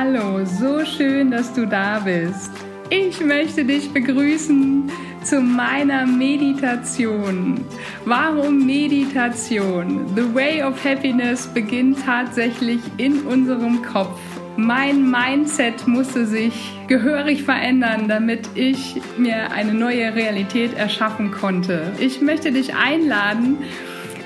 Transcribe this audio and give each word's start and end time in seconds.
Hallo, 0.00 0.44
so 0.44 0.84
schön, 0.84 1.32
dass 1.32 1.52
du 1.52 1.66
da 1.66 1.98
bist. 1.98 2.52
Ich 2.88 3.18
möchte 3.20 3.64
dich 3.64 3.92
begrüßen 3.92 4.92
zu 5.24 5.40
meiner 5.40 6.06
Meditation. 6.06 7.64
Warum 8.04 8.64
Meditation? 8.64 10.06
The 10.14 10.32
Way 10.32 10.62
of 10.62 10.84
Happiness 10.84 11.48
beginnt 11.48 11.98
tatsächlich 12.06 12.78
in 12.96 13.22
unserem 13.22 13.82
Kopf. 13.82 14.20
Mein 14.56 15.10
Mindset 15.10 15.88
musste 15.88 16.26
sich 16.26 16.78
gehörig 16.86 17.42
verändern, 17.42 18.06
damit 18.06 18.50
ich 18.54 19.00
mir 19.16 19.50
eine 19.50 19.74
neue 19.74 20.14
Realität 20.14 20.74
erschaffen 20.74 21.32
konnte. 21.32 21.92
Ich 21.98 22.20
möchte 22.20 22.52
dich 22.52 22.72
einladen, 22.76 23.58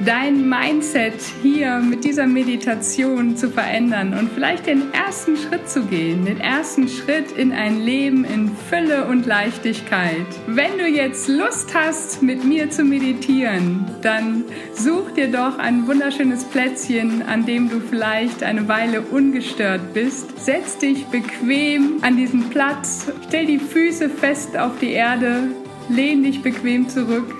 dein 0.04 0.48
Mindset 0.48 1.14
hier 1.42 1.78
mit 1.78 2.04
dieser 2.04 2.26
Meditation 2.26 3.36
zu 3.36 3.50
verändern 3.50 4.16
und 4.18 4.30
vielleicht 4.32 4.66
den 4.66 4.92
ersten 4.92 5.36
Schritt 5.36 5.68
zu 5.68 5.84
gehen, 5.84 6.24
den 6.24 6.40
ersten 6.40 6.88
Schritt 6.88 7.32
in 7.32 7.52
ein 7.52 7.80
Leben 7.80 8.24
in 8.24 8.50
Fülle 8.68 9.04
und 9.06 9.26
Leichtigkeit. 9.26 10.26
Wenn 10.46 10.78
du 10.78 10.86
jetzt 10.86 11.28
Lust 11.28 11.74
hast, 11.74 12.22
mit 12.22 12.44
mir 12.44 12.70
zu 12.70 12.84
meditieren, 12.84 13.86
dann 14.02 14.44
such 14.74 15.12
dir 15.12 15.30
doch 15.30 15.58
ein 15.58 15.86
wunderschönes 15.86 16.44
Plätzchen, 16.44 17.22
an 17.22 17.46
dem 17.46 17.68
du 17.68 17.80
vielleicht 17.80 18.42
eine 18.42 18.66
Weile 18.68 19.02
ungestört 19.02 19.92
bist. 19.94 20.44
Setz 20.44 20.78
dich 20.78 21.06
bequem 21.06 21.98
an 22.02 22.16
diesen 22.16 22.50
Platz, 22.50 23.06
stell 23.28 23.46
die 23.46 23.58
Füße 23.58 24.08
fest 24.08 24.56
auf 24.56 24.78
die 24.80 24.92
Erde, 24.92 25.50
lehn 25.88 26.22
dich 26.22 26.42
bequem 26.42 26.88
zurück 26.88 27.34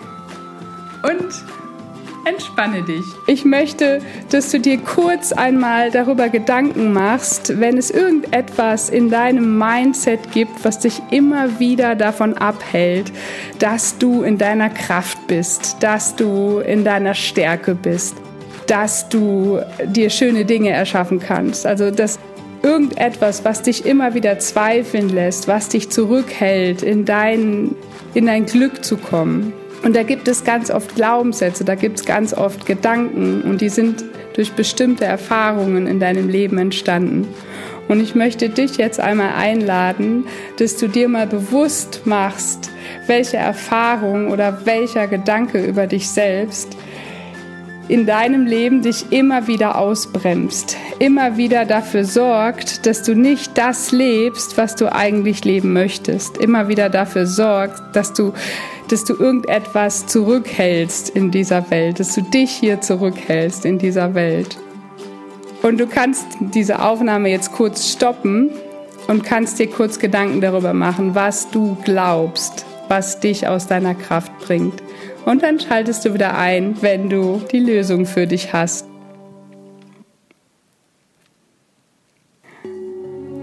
und 1.03 1.62
Entspanne 2.25 2.83
dich. 2.83 3.05
Ich 3.27 3.45
möchte, 3.45 4.01
dass 4.31 4.51
du 4.51 4.61
dir 4.61 4.79
kurz 4.79 5.33
einmal 5.33 5.91
darüber 5.91 6.29
Gedanken 6.29 6.93
machst, 6.93 7.59
wenn 7.59 7.77
es 7.77 7.91
irgendetwas 7.91 8.91
in 8.91 9.11
deinem 9.11 9.59
Mindset 9.59 10.31
gibt, 10.31 10.65
was 10.65 10.79
dich 10.79 11.03
immer 11.11 11.59
wieder 11.59 11.97
davon 11.97 12.35
abhält, 12.35 13.13
dass 13.59 13.99
du 13.99 14.23
in 14.23 14.39
deiner 14.39 14.71
Kraft 14.71 15.27
bist, 15.27 15.79
dass 15.81 16.15
du 16.15 16.59
in 16.59 16.85
deiner 16.85 17.15
Stärke 17.15 17.75
bist, 17.75 18.15
dass 18.69 19.09
du 19.09 19.61
dir 19.85 20.09
schöne 20.09 20.45
Dinge 20.45 20.71
erschaffen 20.71 21.19
kannst. 21.19 21.67
Also 21.67 21.91
dass 21.91 22.21
irgendetwas, 22.63 23.45
was 23.45 23.63
dich 23.63 23.85
immer 23.85 24.15
wieder 24.15 24.39
zweifeln 24.39 25.09
lässt, 25.09 25.49
was 25.49 25.69
dich 25.69 25.91
zurückhält, 25.91 26.83
in 26.83 27.05
dein, 27.05 27.75
in 28.15 28.27
dein 28.27 28.47
Glück 28.47 28.85
zu 28.85 28.97
kommen. 28.97 29.53
Und 29.83 29.97
da 29.97 30.03
gibt 30.03 30.29
es 30.29 30.45
ganz 30.45 30.71
oft 30.71 30.95
Glaubenssätze, 30.95 31.65
da 31.65 31.75
gibt 31.75 31.99
es 31.99 32.07
ganz 32.07 32.33
oft 32.33 32.67
Gedanken 32.67 33.43
und 33.43 33.61
die 33.61 33.69
sind 33.69 34.05
durch 34.35 34.53
bestimmte 34.53 35.05
Erfahrungen 35.05 35.87
in 35.87 36.01
deinem 36.01 36.29
Leben 36.29 36.59
entstanden. 36.59 37.29
Und 37.89 38.01
ich 38.01 38.15
möchte 38.15 38.49
dich 38.49 38.77
jetzt 38.77 39.01
einmal 39.01 39.35
einladen, 39.35 40.27
dass 40.59 40.77
du 40.77 40.89
dir 40.89 41.09
mal 41.09 41.27
bewusst 41.27 42.03
machst, 42.05 42.71
welche 43.07 43.37
Erfahrung 43.37 44.31
oder 44.31 44.65
welcher 44.65 45.09
Gedanke 45.09 45.63
über 45.65 45.87
dich 45.87 46.09
selbst 46.09 46.77
in 47.93 48.07
deinem 48.07 48.47
Leben 48.47 48.81
dich 48.81 49.13
immer 49.13 49.49
wieder 49.49 49.77
ausbremst, 49.77 50.79
immer 50.99 51.37
wieder 51.37 51.67
dafür 51.67 52.07
sorgt, 52.07 52.87
dass 52.87 53.03
du 53.03 53.15
nicht 53.15 53.59
das 53.59 53.93
lebst, 53.93 54.57
was 54.57 54.77
du 54.77 54.91
eigentlich 54.91 55.45
leben 55.45 55.75
möchtest, 55.75 56.39
immer 56.39 56.69
wieder 56.69 56.89
dafür 56.89 57.27
sorgt, 57.27 57.95
dass 57.95 58.15
du 58.15 58.33
dass 58.89 59.05
du 59.05 59.15
irgendetwas 59.15 60.07
zurückhältst 60.07 61.11
in 61.11 61.31
dieser 61.31 61.71
Welt, 61.71 62.01
dass 62.01 62.15
du 62.15 62.23
dich 62.23 62.51
hier 62.51 62.81
zurückhältst 62.81 63.65
in 63.65 63.79
dieser 63.79 64.15
Welt. 64.15 64.59
Und 65.63 65.79
du 65.79 65.87
kannst 65.87 66.27
diese 66.41 66.83
Aufnahme 66.83 67.29
jetzt 67.29 67.53
kurz 67.53 67.91
stoppen 67.91 68.51
und 69.07 69.23
kannst 69.23 69.59
dir 69.59 69.69
kurz 69.69 69.99
Gedanken 69.99 70.41
darüber 70.41 70.73
machen, 70.73 71.15
was 71.15 71.51
du 71.51 71.77
glaubst, 71.85 72.65
was 72.89 73.21
dich 73.21 73.49
aus 73.49 73.67
deiner 73.67 73.95
Kraft 73.95 74.33
bringt. 74.41 74.83
Und 75.25 75.43
dann 75.43 75.61
schaltest 75.61 76.05
du 76.05 76.15
wieder 76.15 76.37
ein, 76.37 76.77
wenn 76.83 77.09
du 77.09 77.41
die 77.51 77.61
Lösung 77.61 78.07
für 78.07 78.27
dich 78.27 78.53
hast. 78.53 78.87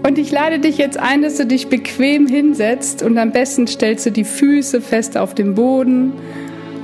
Und 0.02 0.18
ich 0.18 0.32
lade 0.32 0.58
dich 0.58 0.76
jetzt 0.78 0.98
ein, 0.98 1.22
dass 1.22 1.36
du 1.36 1.46
dich 1.46 1.68
bequem 1.68 2.26
hinsetzt 2.26 3.02
und 3.02 3.16
am 3.18 3.32
besten 3.32 3.66
stellst 3.66 4.06
du 4.06 4.10
die 4.10 4.24
Füße 4.24 4.80
fest 4.80 5.16
auf 5.16 5.34
den 5.34 5.54
Boden 5.54 6.12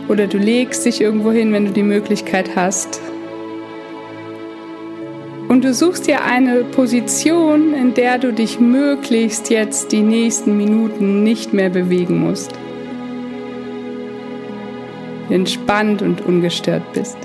oder 0.09 0.27
du 0.27 0.39
legst 0.39 0.87
dich 0.87 1.01
irgendwo 1.01 1.33
hin, 1.33 1.53
wenn 1.53 1.65
du 1.65 1.73
die 1.73 1.83
Möglichkeit 1.83 2.55
hast. 2.55 3.01
Und 5.49 5.65
du 5.65 5.73
suchst 5.73 6.07
dir 6.07 6.25
eine 6.25 6.65
Position, 6.65 7.73
in 7.73 7.95
der 7.95 8.19
du 8.19 8.33
dich 8.33 8.61
möglichst 8.61 9.51
jetzt 9.51 9.93
die 9.93 10.03
nächsten 10.03 10.57
Minuten 10.57 11.23
nicht 11.23 11.53
mehr 11.53 11.71
bewegen 11.71 12.21
musst. 12.21 12.53
Entspannt 15.31 16.03
und 16.03 16.21
ungestört 16.21 16.93
bist. 16.93 17.19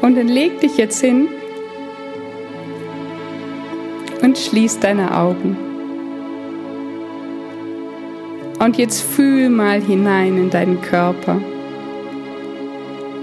Und 0.00 0.16
dann 0.16 0.28
leg 0.28 0.60
dich 0.60 0.76
jetzt 0.76 1.00
hin 1.00 1.28
und 4.22 4.36
schließ 4.36 4.80
deine 4.80 5.16
Augen. 5.16 5.56
Und 8.58 8.78
jetzt 8.78 9.00
fühl 9.00 9.48
mal 9.48 9.80
hinein 9.80 10.38
in 10.38 10.50
deinen 10.50 10.80
Körper. 10.80 11.40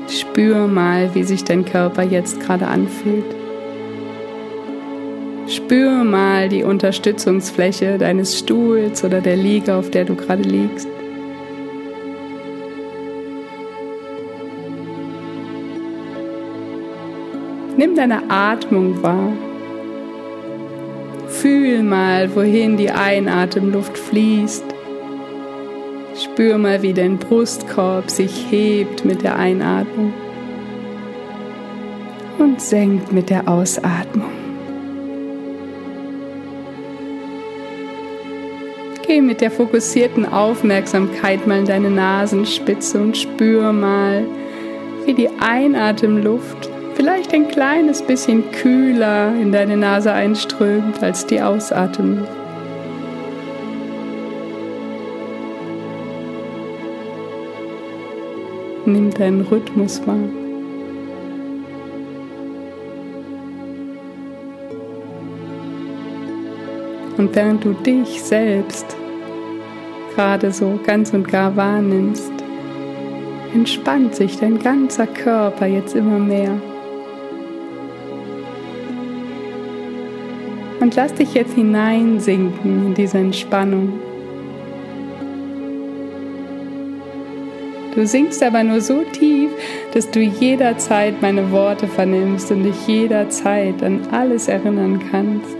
Spür 0.09 0.67
mal, 0.67 1.13
wie 1.15 1.23
sich 1.23 1.43
dein 1.43 1.63
Körper 1.63 2.03
jetzt 2.03 2.41
gerade 2.41 2.67
anfühlt. 2.67 3.23
Spür 5.49 6.03
mal 6.03 6.47
die 6.47 6.61
Unterstützungsfläche 6.61 7.97
deines 7.97 8.37
Stuhls 8.37 9.03
oder 9.03 9.19
der 9.19 9.35
Liege, 9.35 9.73
auf 9.73 9.89
der 9.89 10.05
du 10.05 10.13
gerade 10.13 10.43
liegst. 10.43 10.87
Nimm 17.77 17.95
deine 17.95 18.29
Atmung 18.29 19.01
wahr. 19.01 19.33
Fühl 21.29 21.81
mal, 21.81 22.35
wohin 22.35 22.77
die 22.77 22.91
Einatemluft 22.91 23.97
fließt. 23.97 24.65
Spür 26.15 26.59
mal, 26.59 26.83
wie 26.83 26.93
dein 26.93 27.17
Brustkorb 27.17 28.11
sich 28.11 28.51
hebt 28.51 29.03
mit 29.03 29.23
der 29.23 29.35
Einatmung 29.37 30.13
und 32.37 32.61
senkt 32.61 33.11
mit 33.11 33.31
der 33.31 33.47
Ausatmung. 33.47 34.48
Geh 39.09 39.21
mit 39.21 39.41
der 39.41 39.49
fokussierten 39.49 40.23
Aufmerksamkeit 40.27 41.47
mal 41.47 41.57
in 41.57 41.65
deine 41.65 41.89
Nasenspitze 41.89 43.01
und 43.01 43.17
spür 43.17 43.73
mal, 43.73 44.23
wie 45.07 45.15
die 45.15 45.29
Einatemluft 45.39 46.69
vielleicht 46.93 47.33
ein 47.33 47.47
kleines 47.47 48.03
bisschen 48.03 48.51
kühler 48.51 49.33
in 49.33 49.51
deine 49.51 49.77
Nase 49.77 50.11
einströmt 50.11 51.01
als 51.01 51.25
die 51.25 51.41
Ausatmung. 51.41 52.19
Nimm 58.85 59.09
deinen 59.09 59.41
Rhythmus 59.41 60.05
wahr. 60.05 60.38
Und 67.19 67.35
während 67.35 67.65
du 67.65 67.73
dich 67.73 68.23
selbst 68.23 68.95
gerade 70.15 70.53
so 70.53 70.79
ganz 70.85 71.13
und 71.13 71.27
gar 71.27 71.53
wahrnimmst, 71.57 72.31
entspannt 73.53 74.15
sich 74.15 74.39
dein 74.39 74.57
ganzer 74.57 75.05
Körper 75.05 75.65
jetzt 75.65 75.97
immer 75.97 76.17
mehr. 76.17 76.61
Und 80.79 80.95
lass 80.95 81.13
dich 81.13 81.33
jetzt 81.33 81.55
hineinsinken 81.55 82.85
in 82.87 82.93
diese 82.93 83.17
Entspannung. 83.17 83.99
Du 87.95 88.07
sinkst 88.07 88.41
aber 88.41 88.63
nur 88.63 88.79
so 88.79 89.03
tief, 89.11 89.49
dass 89.93 90.09
du 90.09 90.21
jederzeit 90.21 91.21
meine 91.21 91.51
Worte 91.51 91.89
vernimmst 91.89 92.49
und 92.49 92.63
dich 92.63 92.87
jederzeit 92.87 93.83
an 93.83 94.07
alles 94.09 94.47
erinnern 94.47 95.01
kannst. 95.11 95.58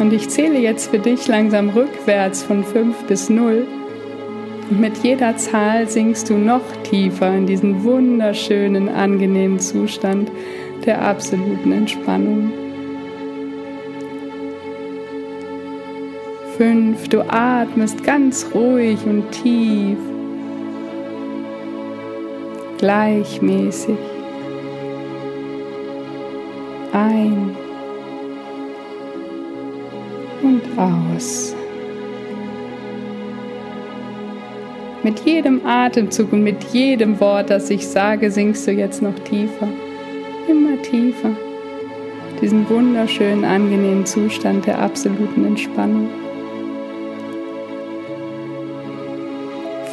Und 0.00 0.14
ich 0.14 0.30
zähle 0.30 0.58
jetzt 0.58 0.90
für 0.90 0.98
dich 0.98 1.28
langsam 1.28 1.68
rückwärts 1.68 2.42
von 2.42 2.64
5 2.64 3.04
bis 3.04 3.28
0. 3.28 3.66
Und 4.70 4.80
mit 4.80 4.96
jeder 5.04 5.36
Zahl 5.36 5.86
sinkst 5.88 6.30
du 6.30 6.38
noch 6.38 6.64
tiefer 6.84 7.36
in 7.36 7.46
diesen 7.46 7.84
wunderschönen, 7.84 8.88
angenehmen 8.88 9.60
Zustand, 9.60 10.32
der 10.86 11.02
absoluten 11.02 11.72
Entspannung. 11.72 12.50
Fünf, 16.56 17.08
du 17.10 17.20
atmest 17.28 18.02
ganz 18.02 18.46
ruhig 18.54 18.98
und 19.04 19.30
tief, 19.32 19.98
gleichmäßig. 22.78 24.09
Und 30.42 30.62
aus. 30.78 31.54
Mit 35.02 35.20
jedem 35.20 35.64
Atemzug 35.64 36.32
und 36.32 36.42
mit 36.42 36.62
jedem 36.72 37.18
Wort, 37.20 37.48
das 37.48 37.70
ich 37.70 37.86
sage, 37.86 38.30
sinkst 38.30 38.66
du 38.66 38.72
jetzt 38.72 39.00
noch 39.00 39.18
tiefer, 39.20 39.68
immer 40.46 40.80
tiefer. 40.82 41.30
Diesen 42.42 42.68
wunderschönen, 42.68 43.44
angenehmen 43.44 44.04
Zustand 44.04 44.66
der 44.66 44.78
absoluten 44.78 45.44
Entspannung. 45.46 46.08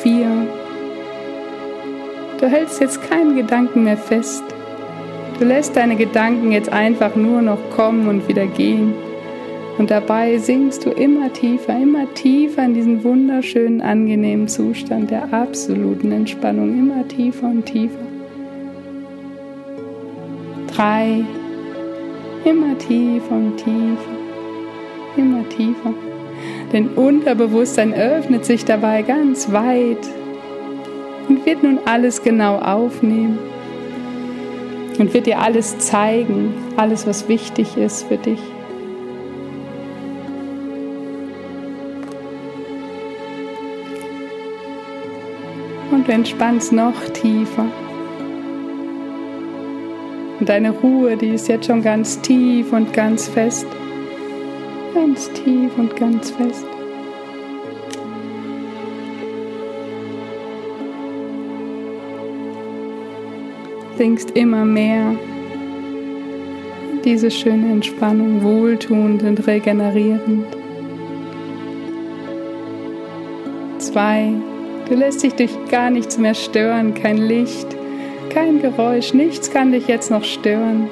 Vier. 0.01 0.27
Du 2.39 2.47
hältst 2.47 2.81
jetzt 2.81 3.01
keinen 3.09 3.35
Gedanken 3.35 3.85
mehr 3.85 3.97
fest. 3.97 4.43
Du 5.39 5.45
lässt 5.45 5.75
deine 5.75 5.95
Gedanken 5.95 6.51
jetzt 6.51 6.71
einfach 6.71 7.15
nur 7.15 7.41
noch 7.41 7.59
kommen 7.75 8.07
und 8.07 8.27
wieder 8.27 8.45
gehen. 8.45 8.93
Und 9.77 9.91
dabei 9.91 10.39
sinkst 10.39 10.85
du 10.85 10.89
immer 10.89 11.31
tiefer, 11.31 11.79
immer 11.79 12.11
tiefer 12.15 12.65
in 12.65 12.73
diesen 12.73 13.03
wunderschönen, 13.03 13.81
angenehmen 13.81 14.47
Zustand 14.47 15.11
der 15.11 15.31
absoluten 15.31 16.11
Entspannung, 16.11 16.69
immer 16.69 17.07
tiefer 17.07 17.47
und 17.47 17.65
tiefer. 17.65 17.95
Drei, 20.75 21.23
immer 22.43 22.75
tiefer 22.79 23.35
und 23.35 23.57
tiefer, 23.57 24.17
immer 25.15 25.47
tiefer. 25.49 25.93
Dein 26.71 26.89
Unterbewusstsein 26.89 27.93
öffnet 27.93 28.45
sich 28.45 28.65
dabei 28.65 29.03
ganz 29.03 29.51
weit 29.51 30.09
und 31.29 31.45
wird 31.45 31.61
nun 31.61 31.79
alles 31.85 32.23
genau 32.23 32.57
aufnehmen 32.57 33.37
und 34.97 35.13
wird 35.13 35.27
dir 35.27 35.39
alles 35.39 35.77
zeigen, 35.77 36.53
alles, 36.77 37.05
was 37.05 37.29
wichtig 37.29 37.77
ist 37.77 38.07
für 38.07 38.17
dich. 38.17 38.39
Und 45.91 46.09
entspannst 46.09 46.73
noch 46.73 47.01
tiefer. 47.13 47.65
Und 50.39 50.49
deine 50.49 50.71
Ruhe, 50.71 51.17
die 51.17 51.29
ist 51.29 51.47
jetzt 51.47 51.65
schon 51.65 51.81
ganz 51.81 52.21
tief 52.21 52.71
und 52.73 52.93
ganz 52.93 53.27
fest. 53.27 53.65
Ganz 54.93 55.31
tief 55.31 55.71
und 55.77 55.95
ganz 55.95 56.31
fest. 56.31 56.65
Sinkst 63.97 64.31
immer 64.31 64.63
mehr 64.63 65.15
diese 67.03 67.31
schöne 67.31 67.71
Entspannung, 67.71 68.43
wohltuend 68.43 69.23
und 69.23 69.47
regenerierend. 69.47 70.45
Zwei, 73.79 74.33
Du 74.87 74.95
lässt 74.95 75.21
dich 75.21 75.33
durch 75.33 75.51
gar 75.69 75.89
nichts 75.89 76.17
mehr 76.17 76.33
stören, 76.33 76.93
kein 76.93 77.17
Licht, 77.17 77.67
kein 78.29 78.61
Geräusch, 78.61 79.13
nichts 79.13 79.51
kann 79.51 79.73
dich 79.73 79.87
jetzt 79.87 80.09
noch 80.09 80.23
stören. 80.23 80.89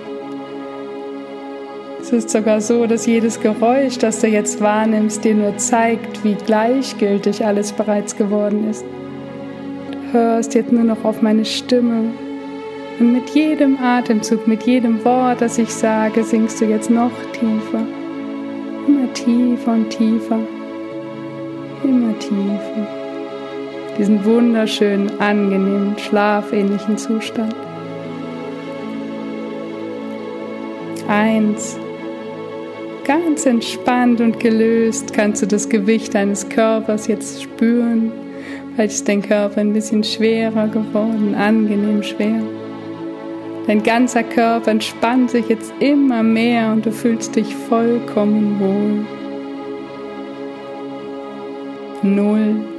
Es 2.01 2.11
ist 2.11 2.29
sogar 2.29 2.59
so, 2.59 2.87
dass 2.87 3.05
jedes 3.05 3.39
Geräusch, 3.39 3.97
das 3.97 4.19
du 4.19 4.27
jetzt 4.27 4.59
wahrnimmst, 4.59 5.23
dir 5.23 5.33
nur 5.33 5.55
zeigt, 5.57 6.25
wie 6.25 6.35
gleichgültig 6.35 7.45
alles 7.45 7.71
bereits 7.71 8.17
geworden 8.17 8.69
ist. 8.69 8.83
Du 9.91 10.13
hörst 10.13 10.53
jetzt 10.55 10.73
nur 10.73 10.83
noch 10.83 11.05
auf 11.05 11.21
meine 11.21 11.45
Stimme. 11.45 12.11
Und 12.99 13.13
mit 13.13 13.29
jedem 13.29 13.77
Atemzug, 13.81 14.45
mit 14.45 14.63
jedem 14.63 15.03
Wort, 15.05 15.39
das 15.39 15.57
ich 15.57 15.73
sage, 15.73 16.23
sinkst 16.23 16.59
du 16.59 16.65
jetzt 16.65 16.89
noch 16.89 17.11
tiefer. 17.31 17.87
Immer 18.87 19.11
tiefer 19.13 19.71
und 19.71 19.89
tiefer. 19.89 20.39
Immer 21.83 22.19
tiefer 22.19 22.94
diesen 23.97 24.23
wunderschönen, 24.25 25.19
angenehmen, 25.19 25.97
schlafähnlichen 25.97 26.97
Zustand. 26.97 27.55
Eins. 31.07 31.77
Ganz 33.05 33.45
entspannt 33.45 34.19
und 34.19 34.39
gelöst 34.39 35.13
kannst 35.13 35.43
du 35.43 35.45
das 35.45 35.69
Gewicht 35.69 36.15
deines 36.15 36.49
Körpers 36.49 37.07
jetzt 37.07 37.43
spüren. 37.43 38.11
Vielleicht 38.73 38.95
ist 38.95 39.07
dein 39.07 39.21
Körper 39.21 39.61
ein 39.61 39.73
bisschen 39.73 40.03
schwerer 40.03 40.67
geworden, 40.67 41.35
angenehm 41.35 42.01
schwer. 42.01 42.41
Dein 43.67 43.81
ganzer 43.83 44.23
Körper 44.23 44.71
entspannt 44.71 45.31
sich 45.31 45.47
jetzt 45.49 45.73
immer 45.79 46.23
mehr 46.23 46.71
und 46.71 46.85
du 46.85 46.91
fühlst 46.91 47.35
dich 47.35 47.55
vollkommen 47.55 48.59
wohl. 48.59 49.05
Null. 52.03 52.74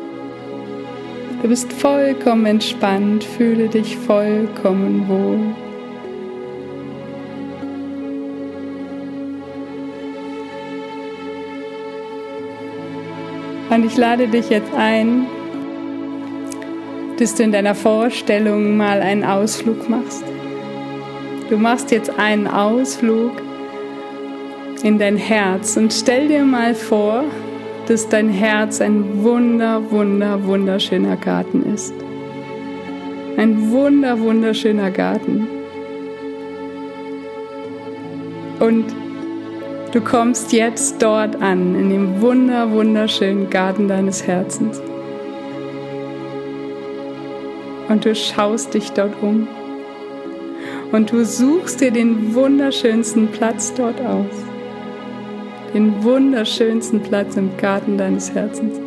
Du 1.43 1.49
bist 1.49 1.73
vollkommen 1.73 2.47
entspannt, 2.47 3.23
fühle 3.23 3.69
dich 3.69 3.97
vollkommen 3.97 5.07
wohl. 5.09 5.55
Und 13.69 13.85
ich 13.85 13.97
lade 13.97 14.27
dich 14.29 14.49
jetzt 14.49 14.73
ein, 14.75 15.27
dass 17.19 17.35
du 17.35 17.43
in 17.43 17.53
deiner 17.53 17.75
Vorstellung 17.75 18.77
mal 18.77 19.03
einen 19.03 19.25
Ausflug 19.25 19.89
machst. 19.89 20.25
Du 21.51 21.59
machst 21.59 21.91
jetzt 21.91 22.19
einen 22.19 22.47
Ausflug 22.47 23.33
in 24.83 24.99
dein 24.99 25.17
Herz 25.17 25.77
und 25.77 25.93
stell 25.93 26.29
dir 26.29 26.45
mal 26.45 26.75
vor, 26.75 27.25
dass 27.87 28.09
dein 28.09 28.29
Herz 28.29 28.81
ein 28.81 29.23
wunder, 29.23 29.91
wunder, 29.91 30.45
wunderschöner 30.45 31.17
Garten 31.17 31.63
ist. 31.73 31.95
Ein 33.37 33.71
wunder, 33.71 34.19
wunderschöner 34.19 34.91
Garten. 34.91 35.47
Und 38.59 38.87
du 39.93 40.01
kommst 40.01 40.53
jetzt 40.53 41.03
dort 41.03 41.41
an, 41.43 41.75
in 41.79 41.91
dem 41.91 42.21
wunder, 42.21 42.71
wunderschönen 42.73 43.51
Garten 43.51 43.89
deines 43.89 44.27
Herzens. 44.27 44.81
Und 47.89 48.05
du 48.05 48.15
schaust 48.15 48.75
dich 48.75 48.91
dort 48.93 49.15
um. 49.23 49.47
Und 50.91 51.13
du 51.13 51.25
suchst 51.25 51.81
dir 51.81 51.91
den 51.91 52.35
wunderschönsten 52.35 53.29
Platz 53.29 53.75
dort 53.75 54.01
aus 54.01 54.46
den 55.75 56.03
wunderschönsten 56.03 57.01
Platz 57.01 57.37
im 57.37 57.57
Garten 57.57 57.99
deines 57.99 58.33
Herzens. 58.35 58.79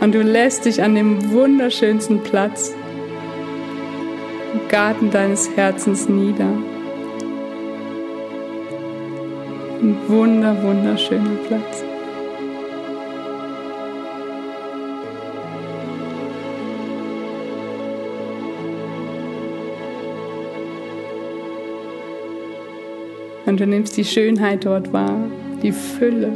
Und 0.00 0.14
du 0.14 0.22
lässt 0.22 0.64
dich 0.64 0.82
an 0.82 0.94
dem 0.94 1.32
wunderschönsten 1.32 2.22
Platz 2.22 2.74
im 4.54 4.68
Garten 4.68 5.10
deines 5.10 5.50
Herzens 5.56 6.08
nieder. 6.08 6.52
Ein 9.80 9.96
wunder, 10.08 10.62
wunderschöner 10.62 11.36
Platz. 11.46 11.84
Und 23.48 23.58
du 23.60 23.66
nimmst 23.66 23.96
die 23.96 24.04
Schönheit 24.04 24.66
dort 24.66 24.92
wahr, 24.92 25.18
die 25.62 25.72
Fülle. 25.72 26.30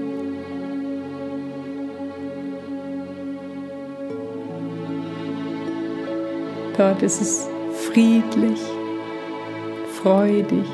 Dort 6.75 7.03
ist 7.03 7.21
es 7.21 7.49
friedlich, 7.75 8.59
freudig. 10.03 10.65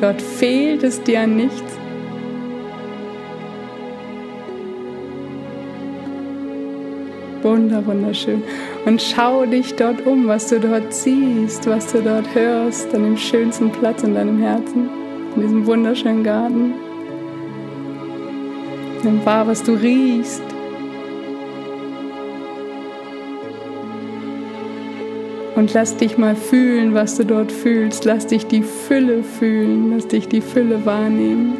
Dort 0.00 0.20
fehlt 0.20 0.82
es 0.82 1.00
dir 1.04 1.20
an 1.20 1.36
nichts. 1.36 1.87
Wunder, 7.42 7.84
wunderschön. 7.86 8.42
Und 8.84 9.00
schau 9.00 9.46
dich 9.46 9.74
dort 9.74 10.04
um, 10.06 10.26
was 10.26 10.48
du 10.48 10.58
dort 10.58 10.92
siehst, 10.92 11.66
was 11.68 11.92
du 11.92 12.02
dort 12.02 12.34
hörst, 12.34 12.92
an 12.94 13.04
dem 13.04 13.16
schönsten 13.16 13.70
Platz 13.70 14.02
in 14.02 14.14
deinem 14.14 14.40
Herzen, 14.40 14.88
in 15.36 15.42
diesem 15.42 15.66
wunderschönen 15.66 16.24
Garten. 16.24 16.74
Nimm 19.04 19.24
wahr, 19.24 19.46
was 19.46 19.62
du 19.62 19.74
riechst. 19.74 20.42
Und 25.54 25.74
lass 25.74 25.96
dich 25.96 26.18
mal 26.18 26.36
fühlen, 26.36 26.94
was 26.94 27.16
du 27.16 27.24
dort 27.24 27.50
fühlst. 27.50 28.04
Lass 28.04 28.26
dich 28.26 28.46
die 28.46 28.62
Fülle 28.62 29.22
fühlen, 29.22 29.92
lass 29.92 30.06
dich 30.06 30.28
die 30.28 30.40
Fülle 30.40 30.84
wahrnehmen. 30.84 31.56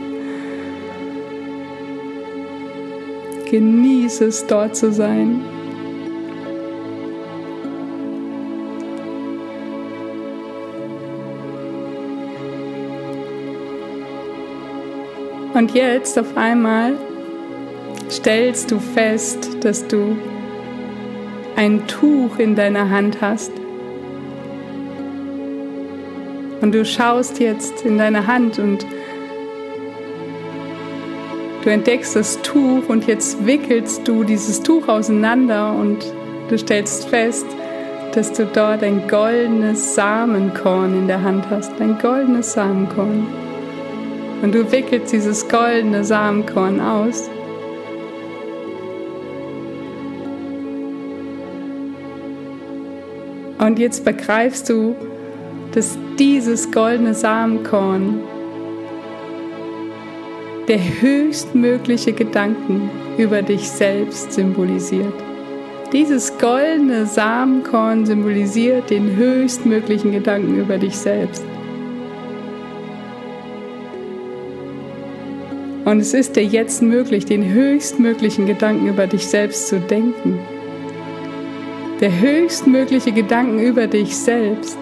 Genieße 3.50 4.26
es, 4.26 4.46
dort 4.46 4.76
zu 4.76 4.92
sein. 4.92 5.40
Und 15.58 15.74
jetzt 15.74 16.16
auf 16.16 16.36
einmal 16.36 16.92
stellst 18.08 18.70
du 18.70 18.78
fest, 18.78 19.64
dass 19.64 19.88
du 19.88 20.16
ein 21.56 21.84
Tuch 21.88 22.38
in 22.38 22.54
deiner 22.54 22.88
Hand 22.90 23.20
hast. 23.20 23.50
Und 26.60 26.72
du 26.72 26.84
schaust 26.84 27.40
jetzt 27.40 27.84
in 27.84 27.98
deine 27.98 28.28
Hand 28.28 28.60
und 28.60 28.86
du 31.64 31.70
entdeckst 31.70 32.14
das 32.14 32.40
Tuch 32.42 32.88
und 32.88 33.08
jetzt 33.08 33.44
wickelst 33.44 34.06
du 34.06 34.22
dieses 34.22 34.62
Tuch 34.62 34.86
auseinander 34.86 35.72
und 35.72 36.04
du 36.50 36.56
stellst 36.56 37.08
fest, 37.08 37.46
dass 38.14 38.32
du 38.32 38.46
dort 38.46 38.84
ein 38.84 39.08
goldenes 39.08 39.96
Samenkorn 39.96 40.96
in 40.96 41.08
der 41.08 41.20
Hand 41.20 41.50
hast, 41.50 41.72
ein 41.80 41.98
goldenes 41.98 42.52
Samenkorn. 42.52 43.47
Und 44.42 44.54
du 44.54 44.70
wickelst 44.70 45.12
dieses 45.12 45.48
goldene 45.48 46.04
Samenkorn 46.04 46.80
aus. 46.80 47.28
Und 53.58 53.78
jetzt 53.78 54.04
begreifst 54.04 54.70
du, 54.70 54.94
dass 55.72 55.98
dieses 56.18 56.70
goldene 56.70 57.14
Samenkorn 57.14 58.20
der 60.68 60.78
höchstmögliche 61.00 62.12
Gedanken 62.12 62.90
über 63.16 63.42
dich 63.42 63.68
selbst 63.68 64.32
symbolisiert. 64.32 65.12
Dieses 65.92 66.36
goldene 66.38 67.06
Samenkorn 67.06 68.04
symbolisiert 68.04 68.90
den 68.90 69.16
höchstmöglichen 69.16 70.12
Gedanken 70.12 70.58
über 70.60 70.76
dich 70.76 70.96
selbst. 70.96 71.42
Und 75.88 76.00
es 76.00 76.12
ist 76.12 76.36
dir 76.36 76.44
jetzt 76.44 76.82
möglich, 76.82 77.24
den 77.24 77.44
höchstmöglichen 77.52 78.46
Gedanken 78.46 78.88
über 78.88 79.06
dich 79.06 79.26
selbst 79.26 79.68
zu 79.68 79.80
denken. 79.80 80.38
Der 82.00 82.20
höchstmögliche 82.20 83.12
Gedanken 83.12 83.58
über 83.58 83.86
dich 83.86 84.16
selbst. 84.16 84.78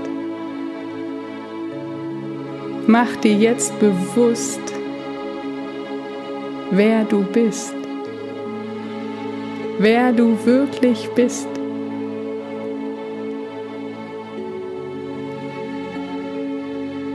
Mach 2.87 3.15
dir 3.17 3.35
jetzt 3.35 3.79
bewusst, 3.79 4.61
wer 6.71 7.05
du 7.05 7.23
bist 7.23 7.75
wer 9.79 10.13
du 10.13 10.39
wirklich 10.45 11.09
bist. 11.15 11.49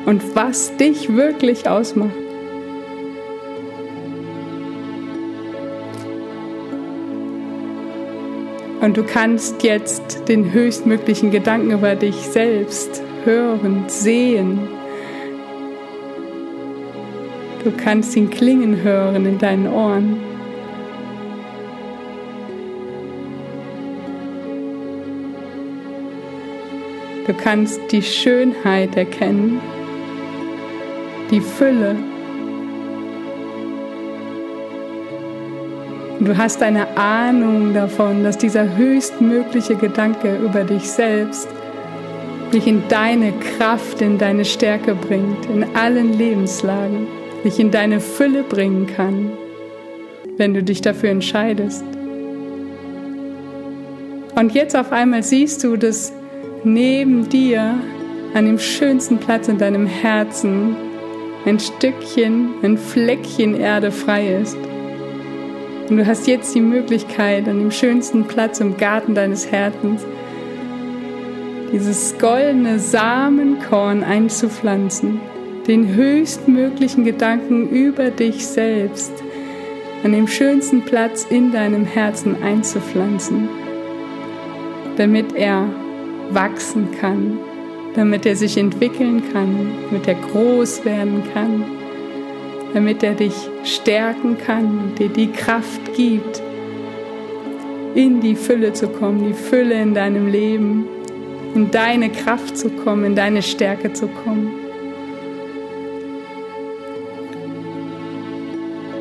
Und 0.06 0.36
was 0.36 0.76
dich 0.78 1.16
wirklich 1.16 1.70
ausmacht. 1.70 2.21
Und 8.82 8.98
du 8.98 9.04
kannst 9.04 9.62
jetzt 9.62 10.28
den 10.28 10.52
höchstmöglichen 10.52 11.30
Gedanken 11.30 11.70
über 11.70 11.94
dich 11.94 12.16
selbst 12.16 13.04
hören, 13.24 13.84
sehen. 13.88 14.60
Du 17.64 17.72
kannst 17.72 18.16
ihn 18.16 18.32
klingen 18.32 18.82
hören 18.82 19.28
in 19.28 19.38
deinen 19.38 19.68
Ohren. 19.68 20.20
Du 27.28 27.34
kannst 27.36 27.80
die 27.92 28.02
Schönheit 28.02 28.98
erkennen, 28.98 29.62
die 31.30 31.40
Fülle. 31.40 31.96
Du 36.24 36.38
hast 36.38 36.62
eine 36.62 36.98
Ahnung 36.98 37.74
davon, 37.74 38.24
dass 38.24 38.38
dieser 38.38 38.78
höchstmögliche 38.78 39.76
Gedanke 39.76 40.38
über 40.38 40.64
dich 40.64 40.84
selbst 40.84 41.48
dich 42.54 42.68
in 42.68 42.84
deine 42.90 43.34
Kraft, 43.58 44.02
in 44.02 44.20
deine 44.20 44.46
Stärke 44.46 44.94
bringt, 44.94 45.48
in 45.48 45.66
allen 45.76 46.14
Lebenslagen, 46.16 47.08
dich 47.44 47.60
in 47.60 47.72
deine 47.72 48.00
Fülle 48.00 48.44
bringen 48.44 48.86
kann, 48.86 49.32
wenn 50.38 50.54
du 50.54 50.62
dich 50.62 50.82
dafür 50.82 51.10
entscheidest. 51.10 51.84
Und 54.36 54.54
jetzt 54.54 54.76
auf 54.76 54.92
einmal 54.92 55.24
siehst 55.24 55.64
du, 55.64 55.76
dass 55.76 56.14
neben 56.64 57.30
dir 57.30 57.80
an 58.36 58.46
dem 58.46 58.60
schönsten 58.60 59.18
Platz 59.18 59.48
in 59.48 59.58
deinem 59.58 59.88
Herzen 59.88 60.76
ein 61.48 61.60
Stückchen, 61.60 62.50
ein 62.62 62.78
Fleckchen 62.78 63.60
Erde 63.60 63.92
frei 63.92 64.36
ist. 64.40 64.58
Und 65.92 65.98
du 65.98 66.08
hast 66.08 66.26
jetzt 66.26 66.56
die 66.56 66.62
Möglichkeit, 66.62 67.50
an 67.50 67.60
dem 67.60 67.70
schönsten 67.70 68.24
Platz 68.24 68.62
im 68.62 68.78
Garten 68.78 69.14
deines 69.14 69.52
Herzens 69.52 70.06
dieses 71.74 72.18
goldene 72.18 72.80
Samenkorn 72.80 74.02
einzupflanzen, 74.02 75.20
den 75.68 75.94
höchstmöglichen 75.94 77.04
Gedanken 77.04 77.68
über 77.68 78.10
dich 78.10 78.48
selbst 78.48 79.12
an 80.06 80.14
dem 80.14 80.28
schönsten 80.28 80.84
Platz 80.84 81.26
in 81.30 81.52
deinem 81.52 81.84
Herzen 81.84 82.42
einzupflanzen, 82.42 83.50
damit 84.96 85.36
er 85.36 85.68
wachsen 86.30 86.88
kann, 87.02 87.38
damit 87.96 88.26
er 88.26 88.38
sich 88.38 88.58
entwickeln 88.58 89.24
kann, 89.34 89.74
damit 89.90 90.08
er 90.08 90.16
groß 90.16 90.86
werden 90.86 91.22
kann, 91.34 91.81
damit 92.74 93.04
er 93.04 93.14
dich 93.14 93.34
stärken 93.64 94.38
kann, 94.38 94.96
dir 94.98 95.10
die 95.10 95.32
Kraft 95.32 95.94
gibt, 95.96 96.42
in 97.96 98.22
die 98.22 98.36
Fülle 98.36 98.74
zu 98.74 98.88
kommen, 98.88 99.28
die 99.28 99.34
Fülle 99.34 99.82
in 99.82 99.94
deinem 99.94 100.28
Leben, 100.28 100.86
in 101.54 101.70
deine 101.72 102.10
Kraft 102.10 102.58
zu 102.58 102.70
kommen, 102.70 103.06
in 103.06 103.16
deine 103.16 103.42
Stärke 103.42 103.92
zu 103.94 104.08
kommen. 104.08 104.52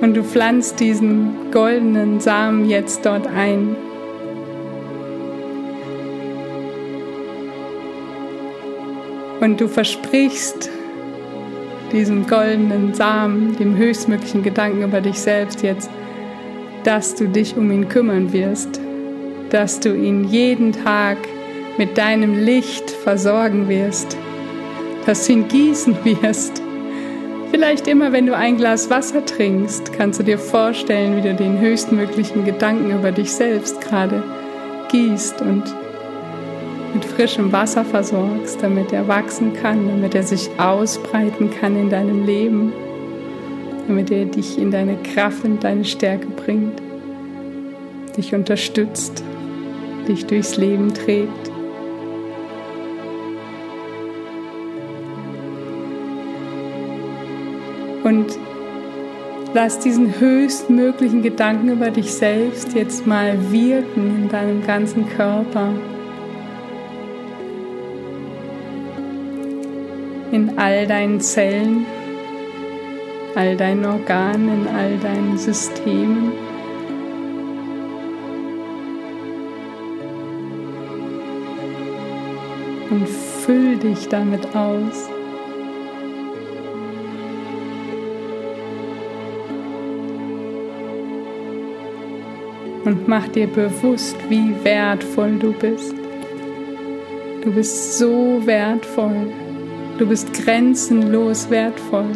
Und 0.00 0.16
du 0.16 0.24
pflanzt 0.24 0.80
diesen 0.80 1.50
goldenen 1.52 2.20
Samen 2.20 2.68
jetzt 2.68 3.04
dort 3.04 3.26
ein 3.26 3.76
Und 9.40 9.58
du 9.58 9.68
versprichst 9.68 10.68
diesem 11.92 12.26
goldenen 12.26 12.94
Samen, 12.94 13.56
dem 13.56 13.76
höchstmöglichen 13.76 14.42
Gedanken 14.42 14.82
über 14.82 15.00
dich 15.00 15.18
selbst 15.18 15.62
jetzt, 15.62 15.90
dass 16.84 17.14
du 17.14 17.28
dich 17.28 17.56
um 17.56 17.70
ihn 17.70 17.88
kümmern 17.88 18.32
wirst, 18.32 18.80
dass 19.50 19.80
du 19.80 19.94
ihn 19.94 20.24
jeden 20.24 20.72
Tag 20.72 21.18
mit 21.78 21.98
deinem 21.98 22.38
Licht 22.44 22.90
versorgen 22.90 23.68
wirst, 23.68 24.16
dass 25.06 25.26
du 25.26 25.32
ihn 25.32 25.48
gießen 25.48 25.96
wirst. 26.04 26.62
Vielleicht 27.50 27.88
immer, 27.88 28.12
wenn 28.12 28.26
du 28.26 28.36
ein 28.36 28.56
Glas 28.56 28.90
Wasser 28.90 29.24
trinkst, 29.24 29.92
kannst 29.92 30.20
du 30.20 30.22
dir 30.22 30.38
vorstellen, 30.38 31.16
wie 31.16 31.28
du 31.28 31.34
den 31.34 31.58
höchstmöglichen 31.58 32.44
Gedanken 32.44 32.90
über 32.92 33.10
dich 33.10 33.32
selbst 33.32 33.80
gerade 33.80 34.22
gießt 34.90 35.42
und 35.42 35.64
mit 36.94 37.04
frischem 37.04 37.52
Wasser 37.52 37.84
versorgst, 37.84 38.62
damit 38.62 38.92
er 38.92 39.06
wachsen 39.08 39.52
kann, 39.52 39.86
damit 39.88 40.14
er 40.14 40.22
sich 40.22 40.50
ausbreiten 40.58 41.50
kann 41.50 41.76
in 41.76 41.90
deinem 41.90 42.26
Leben, 42.26 42.72
damit 43.86 44.10
er 44.10 44.24
dich 44.24 44.58
in 44.58 44.70
deine 44.70 44.96
Kraft 44.96 45.44
und 45.44 45.62
deine 45.62 45.84
Stärke 45.84 46.26
bringt, 46.26 46.80
dich 48.16 48.34
unterstützt, 48.34 49.22
dich 50.08 50.26
durchs 50.26 50.56
Leben 50.56 50.92
trägt. 50.92 51.50
Und 58.02 58.38
lass 59.54 59.78
diesen 59.78 60.18
höchstmöglichen 60.18 61.22
Gedanken 61.22 61.70
über 61.70 61.90
dich 61.90 62.12
selbst 62.12 62.74
jetzt 62.74 63.06
mal 63.06 63.36
wirken 63.52 64.22
in 64.22 64.28
deinem 64.28 64.66
ganzen 64.66 65.08
Körper. 65.08 65.72
In 70.32 70.58
all 70.58 70.86
deinen 70.86 71.20
Zellen, 71.20 71.86
all 73.34 73.56
deinen 73.56 73.84
Organen, 73.84 74.62
in 74.62 74.68
all 74.68 74.96
deinen 74.98 75.36
Systemen. 75.38 76.32
Und 82.90 83.08
füll 83.08 83.76
dich 83.76 84.08
damit 84.08 84.44
aus. 84.54 85.08
Und 92.84 93.06
mach 93.06 93.28
dir 93.28 93.46
bewusst, 93.46 94.16
wie 94.28 94.52
wertvoll 94.64 95.38
du 95.38 95.52
bist. 95.52 95.94
Du 97.42 97.52
bist 97.52 97.98
so 97.98 98.40
wertvoll. 98.44 99.32
Du 100.00 100.06
bist 100.06 100.32
grenzenlos 100.32 101.50
wertvoll. 101.50 102.06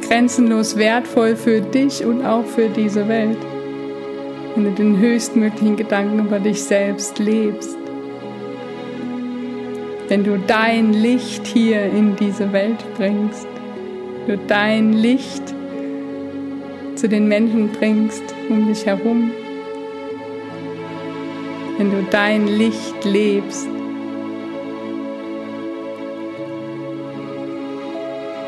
grenzenlos 0.00 0.78
wertvoll 0.78 1.36
für 1.36 1.60
dich 1.60 2.02
und 2.06 2.24
auch 2.24 2.46
für 2.46 2.70
diese 2.70 3.06
Welt. 3.06 3.36
Wenn 4.54 4.64
du 4.64 4.70
den 4.70 4.98
höchstmöglichen 4.98 5.76
Gedanken 5.76 6.20
über 6.20 6.40
dich 6.40 6.62
selbst 6.62 7.18
lebst. 7.18 7.76
Wenn 10.08 10.24
du 10.24 10.38
dein 10.46 10.94
Licht 10.94 11.46
hier 11.46 11.84
in 11.84 12.16
diese 12.16 12.50
Welt 12.54 12.82
bringst. 12.96 13.46
Du 14.26 14.38
dein 14.38 14.94
Licht 14.94 15.54
zu 16.94 17.10
den 17.10 17.28
Menschen 17.28 17.68
bringst 17.72 18.24
um 18.48 18.68
dich 18.68 18.86
herum. 18.86 19.32
Wenn 21.76 21.90
du 21.90 22.02
dein 22.10 22.46
Licht 22.46 23.04
lebst. 23.04 23.73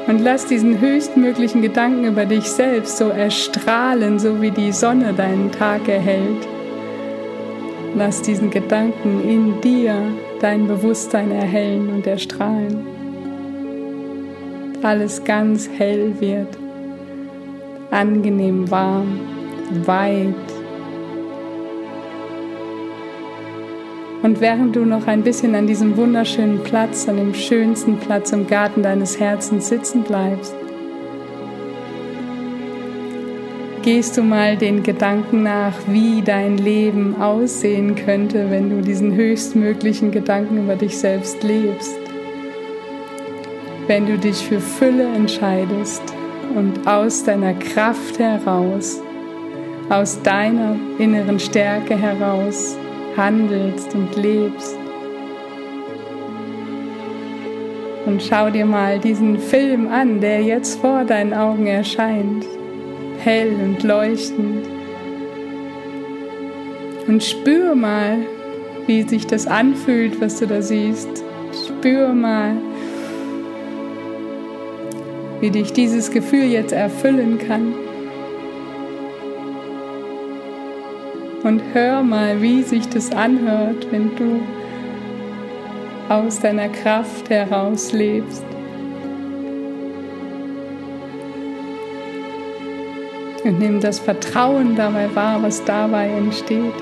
Und 0.06 0.20
lass 0.20 0.46
diesen 0.46 0.80
höchstmöglichen 0.80 1.62
Gedanken 1.62 2.04
über 2.04 2.26
dich 2.26 2.44
selbst 2.44 2.96
so 2.96 3.08
erstrahlen, 3.08 4.20
so 4.20 4.40
wie 4.40 4.52
die 4.52 4.70
Sonne 4.70 5.12
deinen 5.12 5.50
Tag 5.50 5.88
erhält. 5.88 6.46
Lass 7.96 8.22
diesen 8.22 8.50
Gedanken 8.50 9.28
in 9.28 9.60
dir 9.60 9.94
dein 10.40 10.68
Bewusstsein 10.68 11.32
erhellen 11.32 11.88
und 11.88 12.06
erstrahlen. 12.06 12.86
Alles 14.82 15.25
ganz 15.25 15.68
hell 15.76 16.14
wird, 16.20 16.56
angenehm 17.90 18.70
warm, 18.70 19.18
weit, 19.86 20.34
Und 24.26 24.40
während 24.40 24.75
du 24.75 24.85
noch 24.85 25.06
ein 25.06 25.23
bisschen 25.23 25.54
an 25.54 25.68
diesem 25.68 25.97
wunderschönen 25.97 26.64
Platz, 26.64 27.09
an 27.09 27.16
dem 27.16 27.33
schönsten 27.33 27.97
Platz 27.99 28.33
im 28.33 28.49
Garten 28.49 28.83
deines 28.83 29.21
Herzens 29.21 29.68
sitzen 29.68 30.02
bleibst, 30.02 30.52
gehst 33.83 34.16
du 34.16 34.25
mal 34.25 34.56
den 34.56 34.83
Gedanken 34.83 35.45
nach, 35.45 35.75
wie 35.87 36.23
dein 36.23 36.59
Leben 36.59 37.23
aussehen 37.23 37.95
könnte, 37.95 38.50
wenn 38.50 38.68
du 38.68 38.83
diesen 38.83 39.14
höchstmöglichen 39.14 40.11
Gedanken 40.11 40.59
über 40.64 40.75
dich 40.75 40.99
selbst 40.99 41.45
lebst. 41.45 41.97
Wenn 43.87 44.06
du 44.09 44.18
dich 44.18 44.38
für 44.38 44.59
Fülle 44.59 45.04
entscheidest 45.04 46.02
und 46.56 46.85
aus 46.85 47.23
deiner 47.23 47.54
Kraft 47.54 48.18
heraus, 48.18 49.00
aus 49.88 50.21
deiner 50.21 50.75
inneren 50.99 51.38
Stärke 51.38 51.97
heraus 51.97 52.76
handelst 53.16 53.94
und 53.94 54.14
lebst. 54.16 54.76
Und 58.06 58.23
schau 58.23 58.50
dir 58.50 58.66
mal 58.66 58.99
diesen 58.99 59.38
Film 59.38 59.88
an, 59.88 60.20
der 60.20 60.42
jetzt 60.42 60.80
vor 60.80 61.04
deinen 61.04 61.35
Augen 61.35 61.66
erscheint, 61.66 62.44
hell 63.18 63.52
und 63.64 63.82
leuchtend. 63.82 64.66
Und 67.08 67.23
spür 67.23 67.75
mal, 67.75 68.18
wie 68.87 69.02
sich 69.02 69.26
das 69.26 69.46
anfühlt, 69.46 70.20
was 70.20 70.38
du 70.38 70.46
da 70.46 70.62
siehst. 70.62 71.08
Spür 71.66 72.12
mal, 72.12 72.56
wie 75.40 75.50
dich 75.50 75.73
dieses 75.73 76.10
Gefühl 76.10 76.45
jetzt 76.45 76.73
erfüllen 76.73 77.38
kann. 77.38 77.75
Und 81.47 81.63
hör 81.73 82.02
mal, 82.02 82.43
wie 82.43 82.61
sich 82.65 82.89
das 82.89 83.13
anhört, 83.13 83.87
wenn 83.93 84.11
du 84.17 84.41
aus 86.09 86.41
deiner 86.41 86.69
Kraft 86.69 87.30
heraus 87.30 87.93
lebst. 87.93 88.45
Und 93.45 93.61
nimm 93.61 93.80
das 93.80 94.00
Vertrauen 94.00 94.75
dabei 94.75 95.09
wahr, 95.15 95.41
was 95.41 95.65
dabei 95.65 96.09
entsteht. 96.09 96.75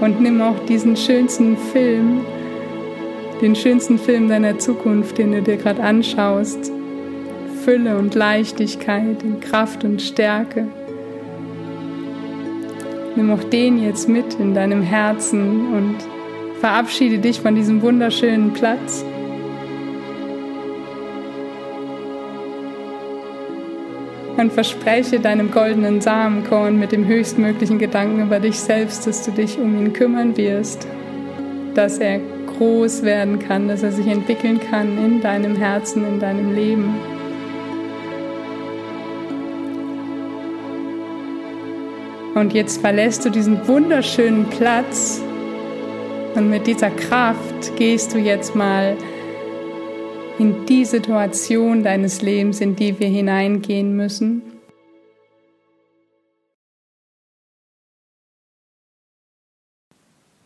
Und 0.00 0.18
nimm 0.22 0.40
auch 0.40 0.58
diesen 0.64 0.96
schönsten 0.96 1.58
Film 1.58 2.22
den 3.40 3.54
schönsten 3.54 3.98
Film 3.98 4.28
deiner 4.28 4.58
Zukunft, 4.58 5.18
den 5.18 5.32
du 5.32 5.42
dir 5.42 5.56
gerade 5.56 5.82
anschaust. 5.82 6.72
Fülle 7.64 7.98
und 7.98 8.14
Leichtigkeit, 8.14 9.22
und 9.22 9.40
Kraft 9.40 9.84
und 9.84 10.00
Stärke. 10.00 10.66
Nimm 13.14 13.30
auch 13.30 13.44
den 13.44 13.82
jetzt 13.82 14.08
mit 14.08 14.34
in 14.40 14.54
deinem 14.54 14.82
Herzen 14.82 15.74
und 15.74 15.96
verabschiede 16.60 17.18
dich 17.18 17.40
von 17.40 17.54
diesem 17.54 17.82
wunderschönen 17.82 18.52
Platz. 18.52 19.04
Und 24.36 24.52
verspreche 24.52 25.18
deinem 25.18 25.50
goldenen 25.50 26.00
Samenkorn 26.00 26.78
mit 26.78 26.92
dem 26.92 27.06
höchstmöglichen 27.06 27.78
Gedanken 27.78 28.22
über 28.22 28.38
dich 28.38 28.58
selbst, 28.58 29.06
dass 29.06 29.24
du 29.24 29.32
dich 29.32 29.58
um 29.58 29.76
ihn 29.76 29.92
kümmern 29.92 30.36
wirst, 30.36 30.86
dass 31.74 31.98
er 31.98 32.20
groß 32.58 33.02
werden 33.02 33.38
kann, 33.38 33.68
dass 33.68 33.82
er 33.82 33.92
sich 33.92 34.06
entwickeln 34.06 34.60
kann 34.60 34.98
in 34.98 35.20
deinem 35.20 35.56
Herzen, 35.56 36.04
in 36.04 36.20
deinem 36.20 36.54
Leben. 36.54 36.94
Und 42.34 42.52
jetzt 42.52 42.80
verlässt 42.80 43.24
du 43.24 43.30
diesen 43.30 43.66
wunderschönen 43.66 44.46
Platz 44.46 45.20
und 46.34 46.50
mit 46.50 46.66
dieser 46.66 46.90
Kraft 46.90 47.76
gehst 47.76 48.14
du 48.14 48.18
jetzt 48.18 48.54
mal 48.54 48.96
in 50.38 50.66
die 50.66 50.84
Situation 50.84 51.82
deines 51.82 52.22
Lebens, 52.22 52.60
in 52.60 52.76
die 52.76 52.98
wir 53.00 53.08
hineingehen 53.08 53.96
müssen. 53.96 54.47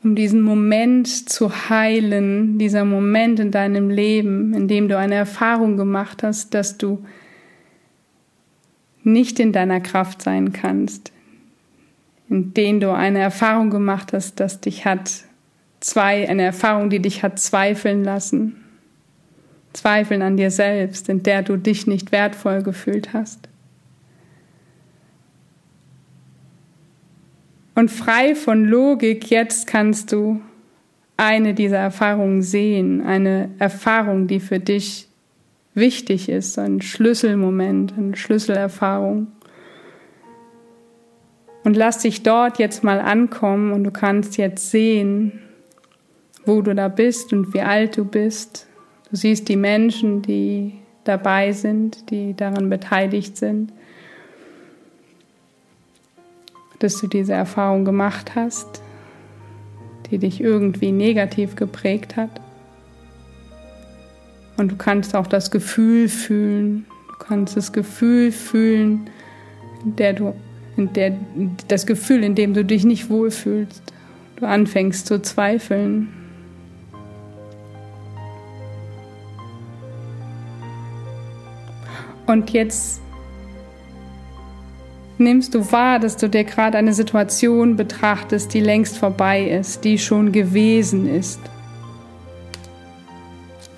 Um 0.03 0.17
diesen 0.17 0.43
Moment 0.43 1.31
zu 1.31 1.69
heilen, 1.69 2.59
dieser 2.59 2.85
Moment 2.85 3.39
in 3.39 3.51
deinem 3.51 3.89
Leben, 3.89 4.53
in 4.53 4.67
dem 4.67 4.89
du 4.89 4.99
eine 4.99 5.15
Erfahrung 5.15 5.77
gemacht 5.77 6.23
hast, 6.23 6.55
dass 6.55 6.77
du 6.77 7.05
nicht 9.05 9.39
in 9.39 9.53
deiner 9.53 9.81
Kraft 9.81 10.23
sein 10.23 10.53
kannst, 10.53 11.13
in 12.29 12.55
dem 12.55 12.81
du 12.81 12.93
eine 12.93 13.21
Erfahrung 13.21 13.71
gemacht 13.71 14.13
hast, 14.13 14.41
dass 14.41 14.61
dich 14.61 14.85
hat 14.85 15.25
zwei, 15.81 16.29
eine 16.29 16.43
Erfahrung, 16.43 16.91
die 16.91 17.01
dich 17.01 17.23
hat 17.23 17.39
zweifeln 17.39 18.05
lassen, 18.05 18.57
zweifeln 19.73 20.23
an 20.23 20.37
dir 20.37 20.51
selbst, 20.51 21.09
in 21.09 21.23
der 21.23 21.43
du 21.43 21.57
dich 21.57 21.87
nicht 21.87 22.13
wertvoll 22.13 22.63
gefühlt 22.63 23.13
hast. 23.13 23.49
Und 27.75 27.91
frei 27.91 28.35
von 28.35 28.65
Logik, 28.65 29.31
jetzt 29.31 29.67
kannst 29.67 30.13
du 30.13 30.41
eine 31.17 31.55
dieser 31.55 31.79
Erfahrungen 31.79 32.43
sehen, 32.43 33.01
eine 33.03 33.51
Erfahrung, 33.59 34.27
die 34.27 34.41
für 34.41 34.59
dich 34.59 35.09
wichtig 35.75 36.29
ist, 36.29 36.59
ein 36.59 36.83
Schlüsselmoment, 36.83 37.95
eine 37.97 38.17
Schlüsselerfahrung. 38.17 39.29
Und 41.65 41.77
lass 41.77 41.99
dich 41.99 42.23
dort 42.23 42.59
jetzt 42.59 42.85
mal 42.85 43.01
ankommen 43.01 43.73
und 43.73 43.85
du 43.85 43.91
kannst 43.91 44.37
jetzt 44.37 44.71
sehen, 44.71 45.41
wo 46.45 46.61
du 46.61 46.75
da 46.75 46.89
bist 46.89 47.33
und 47.33 47.55
wie 47.55 47.61
alt 47.61 47.97
du 47.97 48.05
bist. 48.05 48.67
Du 49.11 49.17
siehst 49.17 49.49
die 49.49 49.57
Menschen, 49.57 50.23
die 50.23 50.75
dabei 51.05 51.53
sind, 51.53 52.11
die 52.11 52.35
daran 52.35 52.69
beteiligt 52.69 53.37
sind 53.37 53.73
dass 56.83 56.99
du 57.01 57.07
diese 57.07 57.33
Erfahrung 57.33 57.85
gemacht 57.85 58.35
hast, 58.35 58.83
die 60.11 60.19
dich 60.19 60.41
irgendwie 60.41 60.93
negativ 60.93 61.57
geprägt 61.57 62.17
hat. 62.17 62.41
Und 64.57 64.73
du 64.73 64.77
kannst 64.77 65.17
auch 65.17 65.27
das 65.27 65.51
Gefühl 65.51 66.09
fühlen, 66.09 66.87
du 67.09 67.25
kannst 67.25 67.57
das 67.57 67.73
Gefühl 67.73 68.33
fühlen, 68.33 69.09
in 69.85 69.97
der 69.97 70.13
du, 70.13 70.35
in 70.77 70.93
der, 70.93 71.17
das 71.69 71.87
Gefühl, 71.87 72.23
in 72.25 72.35
dem 72.35 72.55
du 72.55 72.65
dich 72.65 72.85
nicht 72.85 73.09
wohlfühlst. 73.11 73.83
Du 74.37 74.47
anfängst 74.47 75.07
zu 75.07 75.23
zweifeln. 75.23 76.09
Und 82.27 82.51
jetzt 82.51 83.03
nimmst 85.23 85.55
du 85.55 85.73
wahr, 85.73 85.99
dass 85.99 86.17
du 86.17 86.29
dir 86.29 86.45
gerade 86.45 86.79
eine 86.79 86.93
Situation 86.93 87.77
betrachtest, 87.77 88.53
die 88.53 88.61
längst 88.61 88.99
vorbei 88.99 89.43
ist, 89.43 89.85
die 89.85 89.99
schon 89.99 90.33
gewesen 90.33 91.07
ist. 91.07 91.41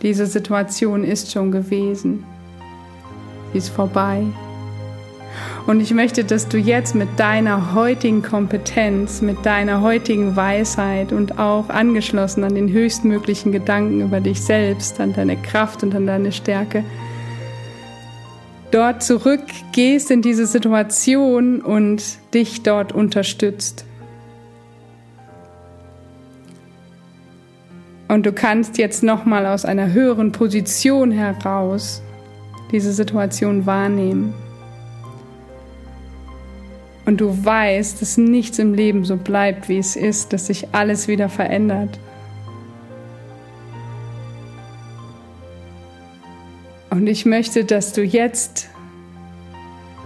Diese 0.03 0.27
Situation 0.27 1.05
ist 1.05 1.33
schon 1.33 1.51
gewesen. 1.51 2.25
Sie 3.53 3.59
ist 3.59 3.69
vorbei. 3.69 4.23
Und 5.67 5.81
ich 5.81 5.95
möchte, 5.95 6.25
dass 6.25 6.49
du 6.49 6.59
jetzt 6.59 6.95
mit 6.95 7.09
deiner 7.17 7.75
heutigen 7.75 8.23
Kompetenz, 8.23 9.23
mit 9.23 9.47
deiner 9.47 9.81
heutigen 9.81 10.37
Weisheit 10.37 11.11
und 11.11 11.39
auch 11.39 11.71
angeschlossen 11.71 12.45
an 12.45 12.55
den 12.55 12.69
höchstmöglichen 12.69 13.51
Gedanken 13.51 14.03
über 14.03 14.21
dich 14.21 14.43
selbst, 14.43 15.01
an 15.01 15.15
deine 15.15 15.37
Kraft 15.37 15.83
und 15.83 15.95
an 15.95 16.07
deine 16.07 16.33
Stärke, 16.33 16.85
dort 18.75 19.05
zurückgehst 19.05 20.11
in 20.11 20.21
diese 20.21 20.47
Situation 20.47 21.61
und 21.61 22.03
dich 22.35 22.65
dort 22.65 22.93
unterstützt. 22.93 23.85
Und 28.09 28.27
du 28.27 28.33
kannst 28.33 28.77
jetzt 28.79 29.05
nochmal 29.05 29.47
aus 29.47 29.65
einer 29.65 29.93
höheren 29.93 30.33
Position 30.33 31.13
heraus 31.13 32.03
diese 32.73 32.93
Situation 32.93 33.65
wahrnehmen. 33.65 34.35
Und 37.07 37.21
du 37.21 37.45
weißt, 37.45 38.03
dass 38.03 38.17
nichts 38.17 38.59
im 38.59 38.75
Leben 38.75 39.05
so 39.05 39.17
bleibt, 39.17 39.69
wie 39.69 39.79
es 39.79 39.95
ist, 39.95 40.33
dass 40.33 40.49
sich 40.49 40.69
alles 40.73 41.07
wieder 41.07 41.29
verändert. 41.29 41.99
Und 46.95 47.09
ich 47.09 47.27
möchte, 47.27 47.65
dass 47.65 47.93
du 47.93 48.05
jetzt 48.05 48.69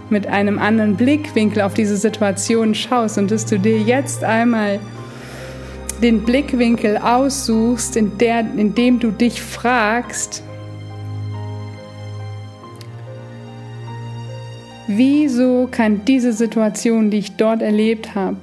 mit 0.09 0.25
einem 0.25 0.57
anderen 0.57 0.95
Blickwinkel 0.95 1.61
auf 1.61 1.75
diese 1.75 1.97
Situation 1.97 2.73
schaust 2.73 3.19
und 3.19 3.29
dass 3.29 3.45
du 3.45 3.59
dir 3.59 3.77
jetzt 3.77 4.23
einmal 4.23 4.79
den 6.01 6.23
Blickwinkel 6.23 6.97
aussuchst, 6.97 7.95
in, 7.95 8.17
der, 8.17 8.39
in 8.39 8.73
dem 8.73 8.99
du 8.99 9.11
dich 9.11 9.39
fragst, 9.39 10.41
wieso 14.87 15.67
kann 15.69 16.03
diese 16.05 16.33
Situation, 16.33 17.11
die 17.11 17.19
ich 17.19 17.35
dort 17.35 17.61
erlebt 17.61 18.15
habe, 18.15 18.37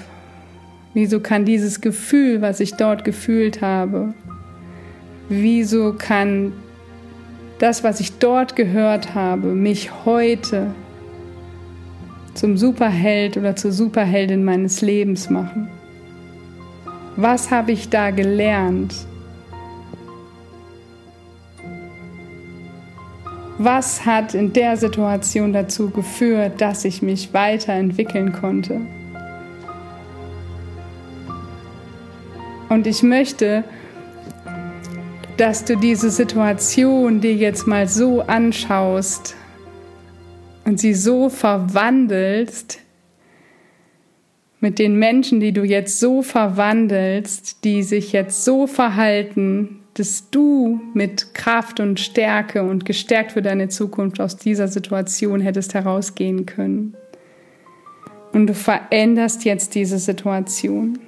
wieso 0.94 1.18
kann 1.18 1.44
dieses 1.44 1.80
Gefühl, 1.80 2.42
was 2.42 2.60
ich 2.60 2.74
dort 2.74 3.02
gefühlt 3.02 3.60
habe, 3.60 4.14
wieso 5.28 5.94
kann 5.94 6.52
das, 7.58 7.82
was 7.84 8.00
ich 8.00 8.18
dort 8.18 8.56
gehört 8.56 9.14
habe, 9.14 9.54
mich 9.54 10.04
heute 10.04 10.74
zum 12.34 12.56
Superheld 12.56 13.36
oder 13.36 13.56
zur 13.56 13.72
Superheldin 13.72 14.44
meines 14.44 14.82
Lebens 14.82 15.30
machen? 15.30 15.68
Was 17.16 17.50
habe 17.50 17.72
ich 17.72 17.88
da 17.88 18.10
gelernt? 18.10 18.94
Was 23.58 24.04
hat 24.04 24.34
in 24.34 24.52
der 24.52 24.76
Situation 24.76 25.54
dazu 25.54 25.88
geführt, 25.88 26.60
dass 26.60 26.84
ich 26.84 27.00
mich 27.00 27.32
weiterentwickeln 27.32 28.32
konnte? 28.32 28.82
Und 32.68 32.86
ich 32.86 33.02
möchte, 33.02 33.64
dass 35.36 35.64
du 35.64 35.76
diese 35.76 36.10
Situation 36.10 37.20
dir 37.20 37.34
jetzt 37.34 37.66
mal 37.66 37.88
so 37.88 38.22
anschaust 38.22 39.34
und 40.64 40.80
sie 40.80 40.94
so 40.94 41.28
verwandelst 41.28 42.80
mit 44.60 44.78
den 44.78 44.98
Menschen, 44.98 45.40
die 45.40 45.52
du 45.52 45.62
jetzt 45.62 46.00
so 46.00 46.22
verwandelst, 46.22 47.64
die 47.64 47.82
sich 47.82 48.12
jetzt 48.12 48.44
so 48.44 48.66
verhalten, 48.66 49.80
dass 49.94 50.30
du 50.30 50.80
mit 50.94 51.34
Kraft 51.34 51.80
und 51.80 52.00
Stärke 52.00 52.62
und 52.62 52.84
gestärkt 52.84 53.32
für 53.32 53.42
deine 53.42 53.68
Zukunft 53.68 54.20
aus 54.20 54.36
dieser 54.36 54.68
Situation 54.68 55.40
hättest 55.40 55.74
herausgehen 55.74 56.46
können. 56.46 56.94
Und 58.32 58.46
du 58.46 58.54
veränderst 58.54 59.44
jetzt 59.44 59.74
diese 59.74 59.98
Situation 59.98 60.98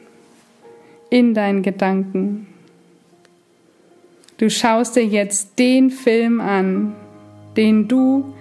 in 1.10 1.34
deinen 1.34 1.62
Gedanken. 1.62 2.46
Du 4.38 4.48
schaust 4.48 4.94
dir 4.94 5.04
jetzt 5.04 5.58
den 5.58 5.90
Film 5.90 6.40
an, 6.40 6.94
den 7.56 7.88
du 7.88 8.34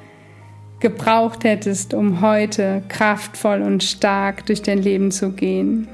gebraucht 0.79 1.43
hättest, 1.43 1.95
um 1.95 2.21
heute 2.21 2.83
kraftvoll 2.87 3.63
und 3.63 3.83
stark 3.83 4.45
durch 4.45 4.61
dein 4.61 4.77
Leben 4.77 5.09
zu 5.09 5.31
gehen, 5.31 5.87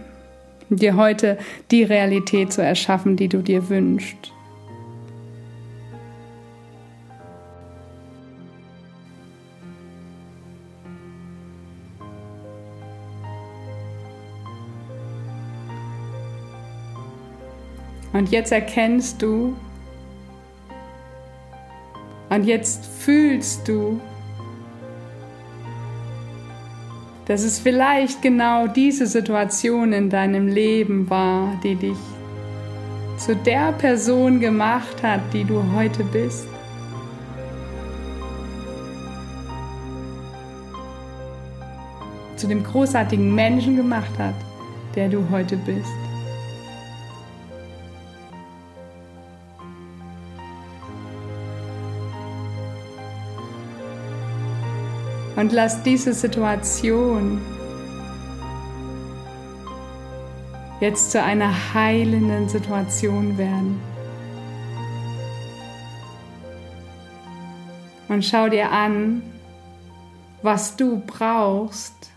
dir 0.69 0.97
heute 0.97 1.37
die 1.71 1.83
Realität 1.83 2.51
zu 2.51 2.61
erschaffen, 2.61 3.15
die 3.15 3.29
du 3.29 3.37
dir 3.37 3.69
wünschst. 3.69 4.33
Und 18.11 18.31
jetzt 18.31 18.51
erkennst 18.51 19.21
du 19.21 19.55
und 22.33 22.45
jetzt 22.45 22.85
fühlst 22.85 23.67
du, 23.67 23.99
dass 27.25 27.43
es 27.43 27.59
vielleicht 27.59 28.21
genau 28.21 28.67
diese 28.67 29.05
Situation 29.05 29.93
in 29.93 30.09
deinem 30.09 30.47
Leben 30.47 31.09
war, 31.09 31.59
die 31.63 31.75
dich 31.75 31.97
zu 33.17 33.35
der 33.35 33.71
Person 33.73 34.39
gemacht 34.39 35.03
hat, 35.03 35.21
die 35.31 35.43
du 35.43 35.63
heute 35.75 36.03
bist. 36.03 36.47
Zu 42.35 42.47
dem 42.47 42.63
großartigen 42.63 43.33
Menschen 43.33 43.77
gemacht 43.77 44.17
hat, 44.17 44.35
der 44.95 45.07
du 45.07 45.23
heute 45.29 45.55
bist. 45.55 46.12
Und 55.43 55.51
lass 55.51 55.83
diese 55.83 56.13
Situation 56.13 57.41
jetzt 60.79 61.11
zu 61.11 61.21
einer 61.21 61.73
heilenden 61.73 62.47
Situation 62.47 63.37
werden. 63.37 63.81
Und 68.07 68.23
schau 68.23 68.47
dir 68.47 68.71
an, 68.71 69.21
was 70.43 70.77
du 70.77 71.01
brauchst, 71.05 72.09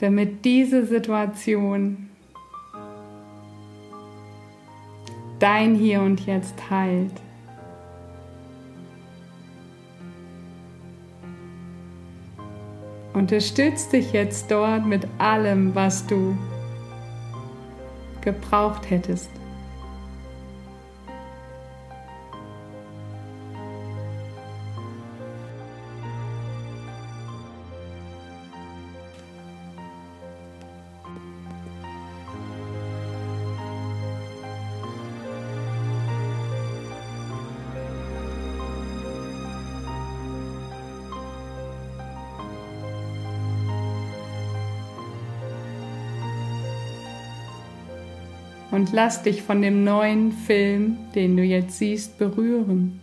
damit 0.00 0.44
diese 0.44 0.84
Situation 0.84 2.10
dein 5.38 5.76
Hier 5.76 6.02
und 6.02 6.26
Jetzt 6.26 6.68
heilt. 6.68 7.23
Unterstütz 13.14 13.88
dich 13.88 14.12
jetzt 14.12 14.50
dort 14.50 14.86
mit 14.86 15.06
allem, 15.18 15.72
was 15.74 16.04
du 16.04 16.36
gebraucht 18.20 18.90
hättest. 18.90 19.30
Und 48.74 48.92
lass 48.92 49.22
dich 49.22 49.40
von 49.40 49.62
dem 49.62 49.84
neuen 49.84 50.32
Film, 50.32 50.96
den 51.14 51.36
du 51.36 51.44
jetzt 51.44 51.78
siehst, 51.78 52.18
berühren. 52.18 53.00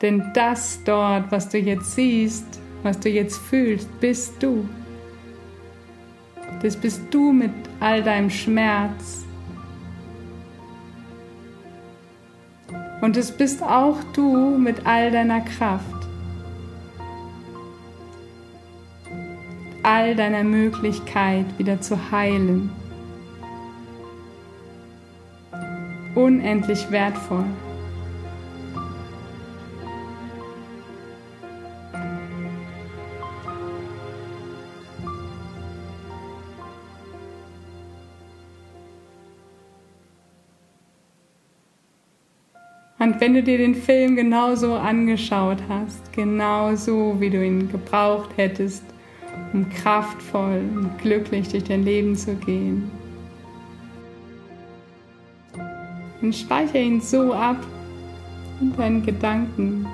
Denn 0.00 0.30
das 0.32 0.82
dort, 0.84 1.30
was 1.30 1.50
du 1.50 1.58
jetzt 1.58 1.94
siehst, 1.94 2.46
was 2.82 2.98
du 2.98 3.10
jetzt 3.10 3.36
fühlst, 3.36 3.88
bist 4.00 4.42
du. 4.42 4.66
Das 6.62 6.74
bist 6.74 7.02
du 7.10 7.30
mit 7.30 7.52
all 7.80 8.02
deinem 8.02 8.30
Schmerz. 8.30 9.26
Und 13.02 13.18
es 13.18 13.30
bist 13.30 13.62
auch 13.62 13.98
du 14.14 14.56
mit 14.56 14.86
all 14.86 15.10
deiner 15.10 15.42
Kraft. 15.42 15.93
all 19.84 20.16
deiner 20.16 20.42
Möglichkeit 20.42 21.46
wieder 21.58 21.80
zu 21.80 22.10
heilen. 22.10 22.70
Unendlich 26.14 26.90
wertvoll. 26.90 27.44
Und 42.98 43.20
wenn 43.20 43.34
du 43.34 43.42
dir 43.42 43.58
den 43.58 43.74
Film 43.74 44.16
genauso 44.16 44.74
angeschaut 44.76 45.58
hast, 45.68 46.10
genauso 46.14 47.20
wie 47.20 47.28
du 47.28 47.44
ihn 47.44 47.70
gebraucht 47.70 48.30
hättest, 48.36 48.93
um 49.54 49.70
kraftvoll 49.70 50.62
und 50.74 50.98
glücklich 50.98 51.48
durch 51.48 51.62
dein 51.62 51.84
Leben 51.84 52.16
zu 52.16 52.34
gehen, 52.34 52.90
dann 56.20 56.32
speichere 56.32 56.82
ihn 56.82 57.00
so 57.00 57.32
ab 57.32 57.64
in 58.60 58.76
deinen 58.76 59.06
Gedanken. 59.06 59.86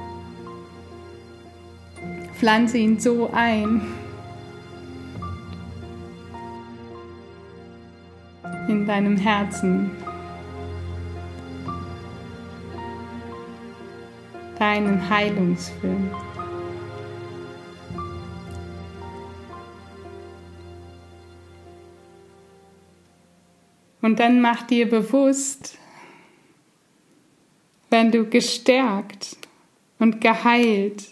Pflanze 2.35 2.79
ihn 2.79 2.99
so 2.99 3.31
ein 3.35 3.83
in 8.67 8.87
deinem 8.87 9.19
Herzen. 9.19 9.91
Deinen 14.59 15.11
Heilungsfilm. 15.11 16.11
Und 24.03 24.19
dann 24.19 24.41
mach 24.41 24.63
dir 24.63 24.89
bewusst, 24.89 25.77
wenn 27.91 28.11
du 28.11 28.25
gestärkt 28.25 29.37
und 29.99 30.21
geheilt 30.21 31.09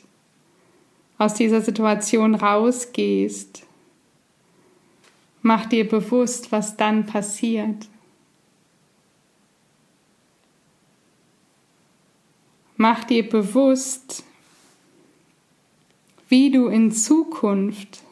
aus 1.18 1.34
dieser 1.34 1.60
Situation 1.60 2.34
rausgehst, 2.34 3.66
mach 5.42 5.66
dir 5.66 5.88
bewusst, 5.88 6.52
was 6.52 6.76
dann 6.76 7.04
passiert. 7.04 7.88
Mach 12.76 13.02
dir 13.02 13.28
bewusst, 13.28 14.22
wie 16.28 16.50
du 16.52 16.68
in 16.68 16.92
Zukunft 16.92 18.02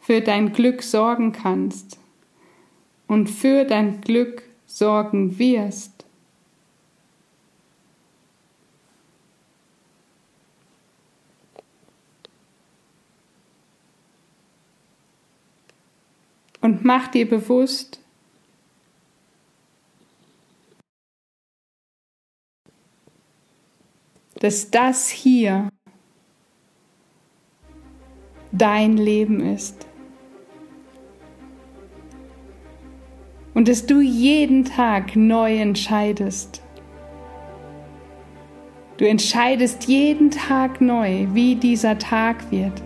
für 0.00 0.20
dein 0.20 0.52
Glück 0.52 0.82
sorgen 0.82 1.32
kannst 1.32 2.01
und 3.12 3.28
für 3.28 3.66
dein 3.66 4.00
Glück 4.00 4.42
sorgen 4.64 5.38
wirst. 5.38 5.92
und 16.62 16.84
mach 16.84 17.08
dir 17.08 17.28
bewusst, 17.28 17.98
dass 24.36 24.70
das 24.70 25.08
hier 25.08 25.68
dein 28.52 28.96
Leben 28.96 29.40
ist. 29.40 29.91
Und 33.54 33.68
dass 33.68 33.86
du 33.86 34.00
jeden 34.00 34.64
Tag 34.64 35.14
neu 35.14 35.58
entscheidest. 35.58 36.62
Du 38.96 39.06
entscheidest 39.06 39.84
jeden 39.88 40.30
Tag 40.30 40.80
neu, 40.80 41.26
wie 41.32 41.56
dieser 41.56 41.98
Tag 41.98 42.50
wird. 42.50 42.82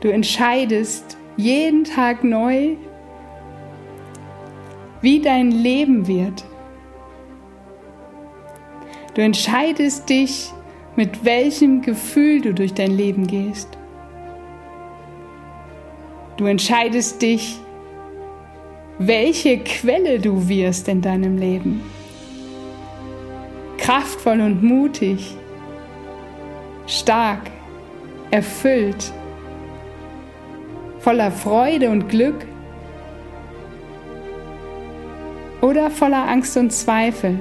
Du 0.00 0.08
entscheidest 0.08 1.16
jeden 1.36 1.84
Tag 1.84 2.22
neu, 2.22 2.76
wie 5.00 5.20
dein 5.20 5.50
Leben 5.50 6.06
wird. 6.06 6.44
Du 9.14 9.22
entscheidest 9.22 10.08
dich, 10.08 10.52
mit 10.94 11.24
welchem 11.24 11.82
Gefühl 11.82 12.40
du 12.40 12.54
durch 12.54 12.74
dein 12.74 12.90
Leben 12.90 13.26
gehst. 13.26 13.68
Du 16.36 16.46
entscheidest 16.46 17.22
dich, 17.22 17.58
welche 18.98 19.58
Quelle 19.58 20.18
du 20.18 20.48
wirst 20.48 20.88
in 20.88 21.00
deinem 21.00 21.38
Leben. 21.38 21.80
Kraftvoll 23.78 24.40
und 24.40 24.62
mutig, 24.62 25.36
stark, 26.86 27.50
erfüllt 28.30 29.12
voller 31.00 31.30
Freude 31.30 31.90
und 31.90 32.08
Glück 32.08 32.44
oder 35.60 35.90
voller 35.90 36.28
Angst 36.28 36.56
und 36.56 36.72
Zweifel. 36.72 37.38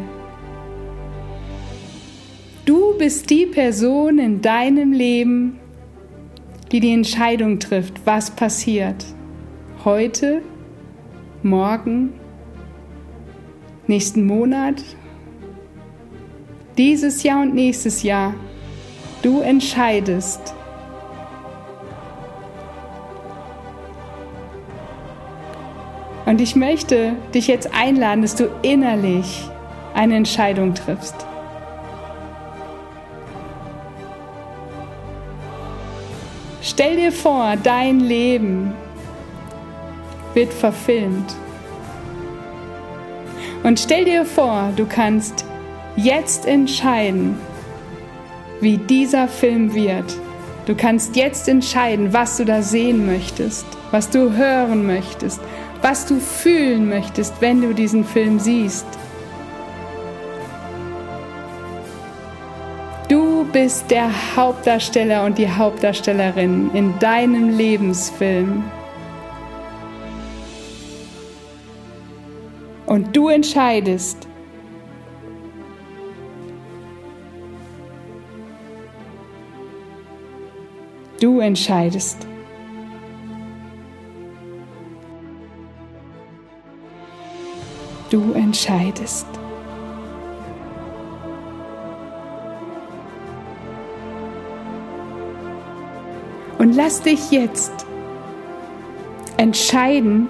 Du 2.65 2.97
bist 2.97 3.29
die 3.29 3.45
Person 3.45 4.19
in 4.19 4.41
deinem 4.41 4.91
Leben, 4.91 5.59
die 6.71 6.79
die 6.79 6.93
Entscheidung 6.93 7.59
trifft, 7.59 8.05
was 8.05 8.31
passiert. 8.31 9.05
Heute, 9.83 10.41
morgen, 11.43 12.13
nächsten 13.87 14.25
Monat, 14.25 14.83
dieses 16.77 17.23
Jahr 17.23 17.41
und 17.41 17.53
nächstes 17.53 18.03
Jahr. 18.03 18.33
Du 19.21 19.41
entscheidest. 19.41 20.53
Und 26.25 26.41
ich 26.41 26.55
möchte 26.55 27.13
dich 27.33 27.47
jetzt 27.47 27.73
einladen, 27.73 28.21
dass 28.21 28.35
du 28.35 28.49
innerlich 28.61 29.49
eine 29.93 30.15
Entscheidung 30.15 30.73
triffst. 30.73 31.15
Stell 36.61 36.97
dir 36.97 37.11
vor, 37.11 37.55
dein 37.63 38.01
Leben 38.01 38.73
wird 40.37 40.53
verfilmt. 40.53 41.35
Und 43.63 43.79
stell 43.79 44.05
dir 44.05 44.23
vor, 44.23 44.71
du 44.75 44.85
kannst 44.85 45.43
jetzt 45.95 46.45
entscheiden, 46.45 47.35
wie 48.61 48.77
dieser 48.77 49.27
Film 49.27 49.73
wird. 49.73 50.15
Du 50.67 50.75
kannst 50.75 51.15
jetzt 51.15 51.49
entscheiden, 51.49 52.13
was 52.13 52.37
du 52.37 52.45
da 52.45 52.61
sehen 52.61 53.07
möchtest, 53.07 53.65
was 53.89 54.11
du 54.11 54.31
hören 54.31 54.85
möchtest, 54.85 55.41
was 55.81 56.05
du 56.05 56.19
fühlen 56.19 56.87
möchtest, 56.87 57.33
wenn 57.41 57.61
du 57.61 57.73
diesen 57.73 58.05
Film 58.05 58.39
siehst. 58.39 58.85
Du 63.09 63.43
bist 63.51 63.89
der 63.89 64.09
Hauptdarsteller 64.35 65.25
und 65.25 65.39
die 65.39 65.49
Hauptdarstellerin 65.49 66.69
in 66.75 66.99
deinem 66.99 67.57
Lebensfilm. 67.57 68.63
Und 72.87 73.15
du 73.15 73.27
entscheidest, 73.27 74.27
Du 81.19 81.39
entscheidest. 81.39 82.27
Du 88.11 88.33
entscheidest. 88.33 89.25
Und 96.59 96.75
lass 96.75 97.01
dich 97.01 97.31
jetzt 97.31 97.87
entscheiden, 99.37 100.29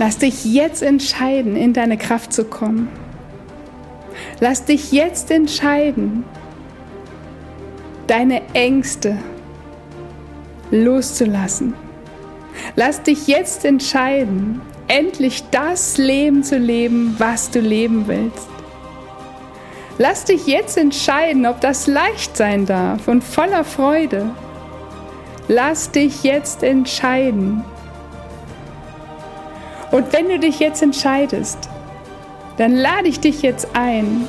Lass 0.00 0.16
dich 0.16 0.46
jetzt 0.46 0.82
entscheiden, 0.82 1.56
in 1.56 1.74
deine 1.74 1.98
Kraft 1.98 2.32
zu 2.32 2.44
kommen. 2.46 2.88
Lass 4.40 4.64
dich 4.64 4.92
jetzt 4.92 5.30
entscheiden, 5.30 6.24
deine 8.06 8.40
Ängste 8.54 9.18
loszulassen. 10.70 11.74
Lass 12.76 13.02
dich 13.02 13.26
jetzt 13.26 13.66
entscheiden, 13.66 14.62
endlich 14.88 15.44
das 15.50 15.98
Leben 15.98 16.44
zu 16.44 16.56
leben, 16.56 17.14
was 17.18 17.50
du 17.50 17.60
leben 17.60 18.08
willst. 18.08 18.48
Lass 19.98 20.24
dich 20.24 20.46
jetzt 20.46 20.78
entscheiden, 20.78 21.44
ob 21.44 21.60
das 21.60 21.86
leicht 21.86 22.38
sein 22.38 22.64
darf 22.64 23.06
und 23.06 23.22
voller 23.22 23.64
Freude. 23.64 24.30
Lass 25.46 25.90
dich 25.90 26.22
jetzt 26.22 26.62
entscheiden. 26.62 27.64
Und 29.90 30.12
wenn 30.12 30.28
du 30.28 30.38
dich 30.38 30.60
jetzt 30.60 30.82
entscheidest, 30.82 31.68
dann 32.56 32.74
lade 32.74 33.08
ich 33.08 33.20
dich 33.20 33.42
jetzt 33.42 33.68
ein, 33.74 34.28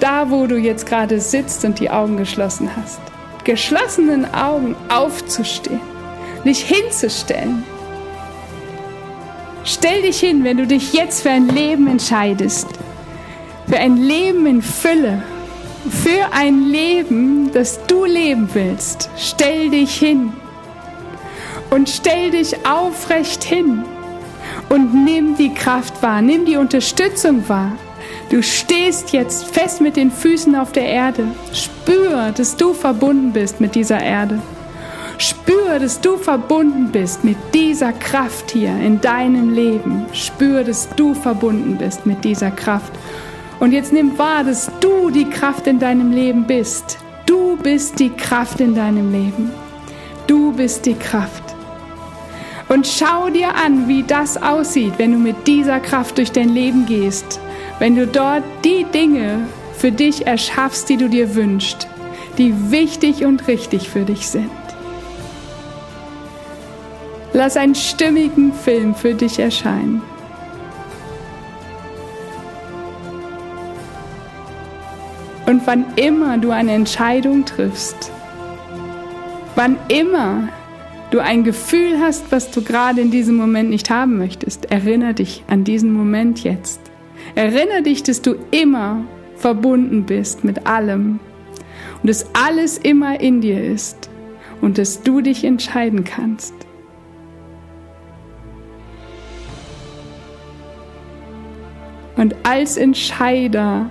da 0.00 0.30
wo 0.30 0.46
du 0.46 0.56
jetzt 0.56 0.86
gerade 0.86 1.20
sitzt 1.20 1.64
und 1.64 1.78
die 1.78 1.90
Augen 1.90 2.16
geschlossen 2.16 2.70
hast, 2.76 3.00
geschlossenen 3.44 4.32
Augen 4.34 4.76
aufzustehen 4.88 5.80
dich 6.44 6.64
hinzustellen, 6.64 7.64
Stell 9.62 10.02
dich 10.02 10.18
hin, 10.18 10.42
wenn 10.42 10.56
du 10.56 10.66
dich 10.66 10.94
jetzt 10.94 11.22
für 11.22 11.30
ein 11.30 11.48
Leben 11.48 11.86
entscheidest. 11.86 12.66
Für 13.68 13.76
ein 13.76 13.98
Leben 13.98 14.46
in 14.46 14.62
Fülle. 14.62 15.22
Für 15.88 16.32
ein 16.32 16.62
Leben, 16.62 17.50
das 17.52 17.78
du 17.86 18.06
leben 18.06 18.48
willst. 18.52 19.10
Stell 19.18 19.70
dich 19.70 19.98
hin. 19.98 20.32
Und 21.68 21.90
stell 21.90 22.30
dich 22.30 22.66
aufrecht 22.66 23.44
hin. 23.44 23.84
Und 24.70 25.04
nimm 25.04 25.36
die 25.36 25.52
Kraft 25.52 26.00
wahr. 26.00 26.22
Nimm 26.22 26.46
die 26.46 26.56
Unterstützung 26.56 27.48
wahr. 27.48 27.72
Du 28.30 28.40
stehst 28.42 29.12
jetzt 29.12 29.44
fest 29.44 29.80
mit 29.80 29.96
den 29.96 30.12
Füßen 30.12 30.54
auf 30.54 30.70
der 30.70 30.86
Erde. 30.86 31.26
Spür, 31.52 32.32
dass 32.34 32.56
du 32.56 32.72
verbunden 32.72 33.32
bist 33.32 33.60
mit 33.60 33.74
dieser 33.74 34.00
Erde. 34.00 34.40
Spür, 35.18 35.80
dass 35.80 36.00
du 36.00 36.16
verbunden 36.16 36.92
bist 36.92 37.24
mit 37.24 37.36
dieser 37.52 37.92
Kraft 37.92 38.52
hier 38.52 38.70
in 38.70 39.00
deinem 39.00 39.52
Leben. 39.52 40.06
Spür, 40.12 40.62
dass 40.62 40.88
du 40.94 41.14
verbunden 41.14 41.76
bist 41.76 42.06
mit 42.06 42.24
dieser 42.24 42.52
Kraft. 42.52 42.92
Und 43.58 43.72
jetzt 43.72 43.92
nimm 43.92 44.16
wahr, 44.16 44.44
dass 44.44 44.70
du 44.80 45.10
die 45.10 45.28
Kraft 45.28 45.66
in 45.66 45.80
deinem 45.80 46.12
Leben 46.12 46.46
bist. 46.46 46.98
Du 47.26 47.56
bist 47.56 47.98
die 47.98 48.10
Kraft 48.10 48.60
in 48.60 48.74
deinem 48.74 49.10
Leben. 49.10 49.50
Du 50.28 50.52
bist 50.52 50.86
die 50.86 50.94
Kraft. 50.94 51.49
Und 52.70 52.86
schau 52.86 53.30
dir 53.30 53.56
an, 53.56 53.88
wie 53.88 54.04
das 54.04 54.40
aussieht, 54.40 54.94
wenn 54.96 55.10
du 55.10 55.18
mit 55.18 55.48
dieser 55.48 55.80
Kraft 55.80 56.18
durch 56.18 56.30
dein 56.30 56.50
Leben 56.50 56.86
gehst. 56.86 57.40
Wenn 57.80 57.96
du 57.96 58.06
dort 58.06 58.44
die 58.64 58.84
Dinge 58.84 59.48
für 59.76 59.90
dich 59.90 60.28
erschaffst, 60.28 60.88
die 60.88 60.96
du 60.96 61.08
dir 61.08 61.34
wünschst, 61.34 61.88
die 62.38 62.70
wichtig 62.70 63.24
und 63.24 63.48
richtig 63.48 63.88
für 63.88 64.04
dich 64.04 64.28
sind. 64.28 64.50
Lass 67.32 67.56
einen 67.56 67.74
stimmigen 67.74 68.52
Film 68.52 68.94
für 68.94 69.14
dich 69.14 69.40
erscheinen. 69.40 70.02
Und 75.46 75.66
wann 75.66 75.86
immer 75.96 76.38
du 76.38 76.52
eine 76.52 76.72
Entscheidung 76.72 77.44
triffst, 77.44 78.12
wann 79.56 79.76
immer 79.88 80.50
du 81.10 81.18
ein 81.20 81.44
Gefühl 81.44 81.98
hast, 82.00 82.30
was 82.32 82.50
du 82.50 82.62
gerade 82.62 83.00
in 83.00 83.10
diesem 83.10 83.36
Moment 83.36 83.70
nicht 83.70 83.90
haben 83.90 84.18
möchtest, 84.18 84.70
erinnere 84.70 85.14
dich 85.14 85.44
an 85.48 85.64
diesen 85.64 85.92
Moment 85.92 86.42
jetzt. 86.44 86.80
Erinnere 87.34 87.82
dich, 87.82 88.02
dass 88.02 88.22
du 88.22 88.36
immer 88.50 89.04
verbunden 89.36 90.04
bist 90.04 90.44
mit 90.44 90.66
allem 90.66 91.18
und 92.02 92.08
dass 92.08 92.26
alles 92.34 92.78
immer 92.78 93.20
in 93.20 93.40
dir 93.40 93.62
ist 93.62 94.10
und 94.60 94.78
dass 94.78 95.02
du 95.02 95.20
dich 95.20 95.44
entscheiden 95.44 96.04
kannst. 96.04 96.54
Und 102.16 102.36
als 102.42 102.76
Entscheider 102.76 103.88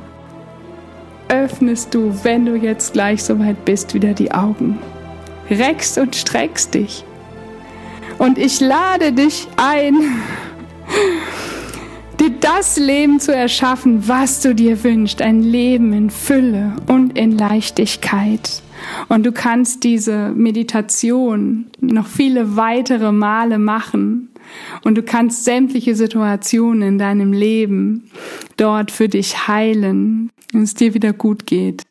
öffnest 1.30 1.94
du, 1.96 2.14
wenn 2.24 2.46
du 2.46 2.56
jetzt 2.56 2.94
gleich 2.94 3.24
soweit 3.24 3.66
bist, 3.66 3.94
wieder 3.94 4.14
die 4.14 4.32
Augen. 4.32 4.78
Reckst 5.50 5.98
und 5.98 6.16
streckst 6.16 6.76
dich. 6.76 7.04
Und 8.20 8.38
ich 8.38 8.60
lade 8.60 9.14
dich 9.14 9.48
ein, 9.56 9.96
dir 12.20 12.32
das 12.42 12.78
Leben 12.78 13.20
zu 13.22 13.34
erschaffen, 13.34 14.08
was 14.08 14.42
du 14.42 14.54
dir 14.54 14.84
wünschst. 14.84 15.22
Ein 15.22 15.42
Leben 15.42 15.94
in 15.94 16.10
Fülle 16.10 16.76
und 16.88 17.18
in 17.18 17.38
Leichtigkeit. 17.38 18.62
Und 19.08 19.26
du 19.26 19.32
kannst 19.32 19.86
diese 19.86 20.30
Meditation 20.36 21.68
noch 21.80 22.08
viele 22.08 22.58
weitere 22.58 23.14
Male 23.14 23.58
machen 23.58 24.30
und 24.84 24.98
du 24.98 25.04
kannst 25.04 25.46
sämtliche 25.46 25.96
Situationen 25.96 26.82
in 26.82 26.98
deinem 26.98 27.32
Leben 27.32 28.10
dort 28.58 28.92
für 28.92 29.08
dich 29.08 29.48
heilen 29.48 30.30
und 30.54 30.64
es 30.64 30.74
dir 30.74 30.94
wieder 30.94 31.14
gut 31.14 31.46
geht. 31.46 31.89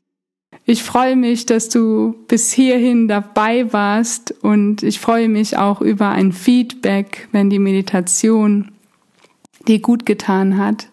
Ich 0.70 0.83
freue 0.83 1.16
mich, 1.16 1.46
dass 1.46 1.70
du 1.70 2.14
bis 2.28 2.52
hierhin 2.52 3.09
dabei 3.09 3.72
warst 3.72 4.35
und 4.42 4.83
ich 4.83 5.00
freue 5.00 5.31
mich 5.31 5.57
auch 5.57 5.81
über 5.81 6.11
ein 6.11 6.31
Feedback, 6.31 7.26
wenn 7.33 7.48
die 7.48 7.59
Meditation 7.59 8.72
dir 9.66 9.81
gut 9.81 10.04
getan 10.04 10.59
hat, 10.59 10.90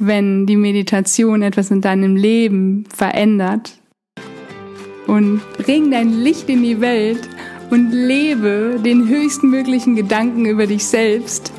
wenn 0.00 0.46
die 0.46 0.56
Meditation 0.56 1.42
etwas 1.42 1.70
in 1.70 1.80
deinem 1.80 2.16
Leben 2.16 2.84
verändert. 2.92 3.78
Und 5.06 5.40
bring 5.56 5.92
dein 5.92 6.20
Licht 6.20 6.48
in 6.48 6.64
die 6.64 6.80
Welt 6.80 7.28
und 7.70 7.92
lebe 7.92 8.80
den 8.84 9.06
höchsten 9.06 9.50
möglichen 9.50 9.94
Gedanken 9.94 10.46
über 10.46 10.66
dich 10.66 10.84
selbst. 10.84 11.52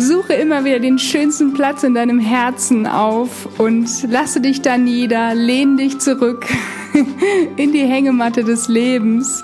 Suche 0.00 0.32
immer 0.32 0.64
wieder 0.64 0.78
den 0.78 0.98
schönsten 0.98 1.52
Platz 1.52 1.82
in 1.82 1.94
deinem 1.94 2.18
Herzen 2.18 2.86
auf 2.86 3.48
und 3.58 3.88
lasse 4.08 4.40
dich 4.40 4.62
da 4.62 4.78
nieder, 4.78 5.34
lehn 5.34 5.76
dich 5.76 5.98
zurück 5.98 6.46
in 7.56 7.72
die 7.72 7.84
Hängematte 7.84 8.42
des 8.42 8.68
Lebens 8.68 9.42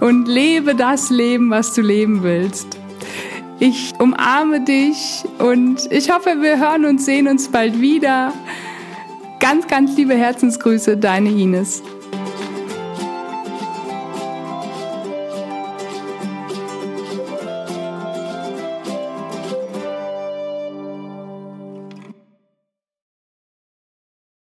und 0.00 0.26
lebe 0.26 0.74
das 0.74 1.10
Leben, 1.10 1.50
was 1.50 1.74
du 1.74 1.82
leben 1.82 2.22
willst. 2.22 2.78
Ich 3.60 3.92
umarme 3.98 4.62
dich 4.62 5.24
und 5.38 5.90
ich 5.90 6.10
hoffe, 6.10 6.36
wir 6.40 6.58
hören 6.58 6.84
und 6.84 7.02
sehen 7.02 7.28
uns 7.28 7.48
bald 7.48 7.80
wieder. 7.80 8.32
Ganz, 9.40 9.66
ganz 9.66 9.96
liebe 9.96 10.14
Herzensgrüße, 10.14 10.96
deine 10.96 11.30
Ines. 11.30 11.82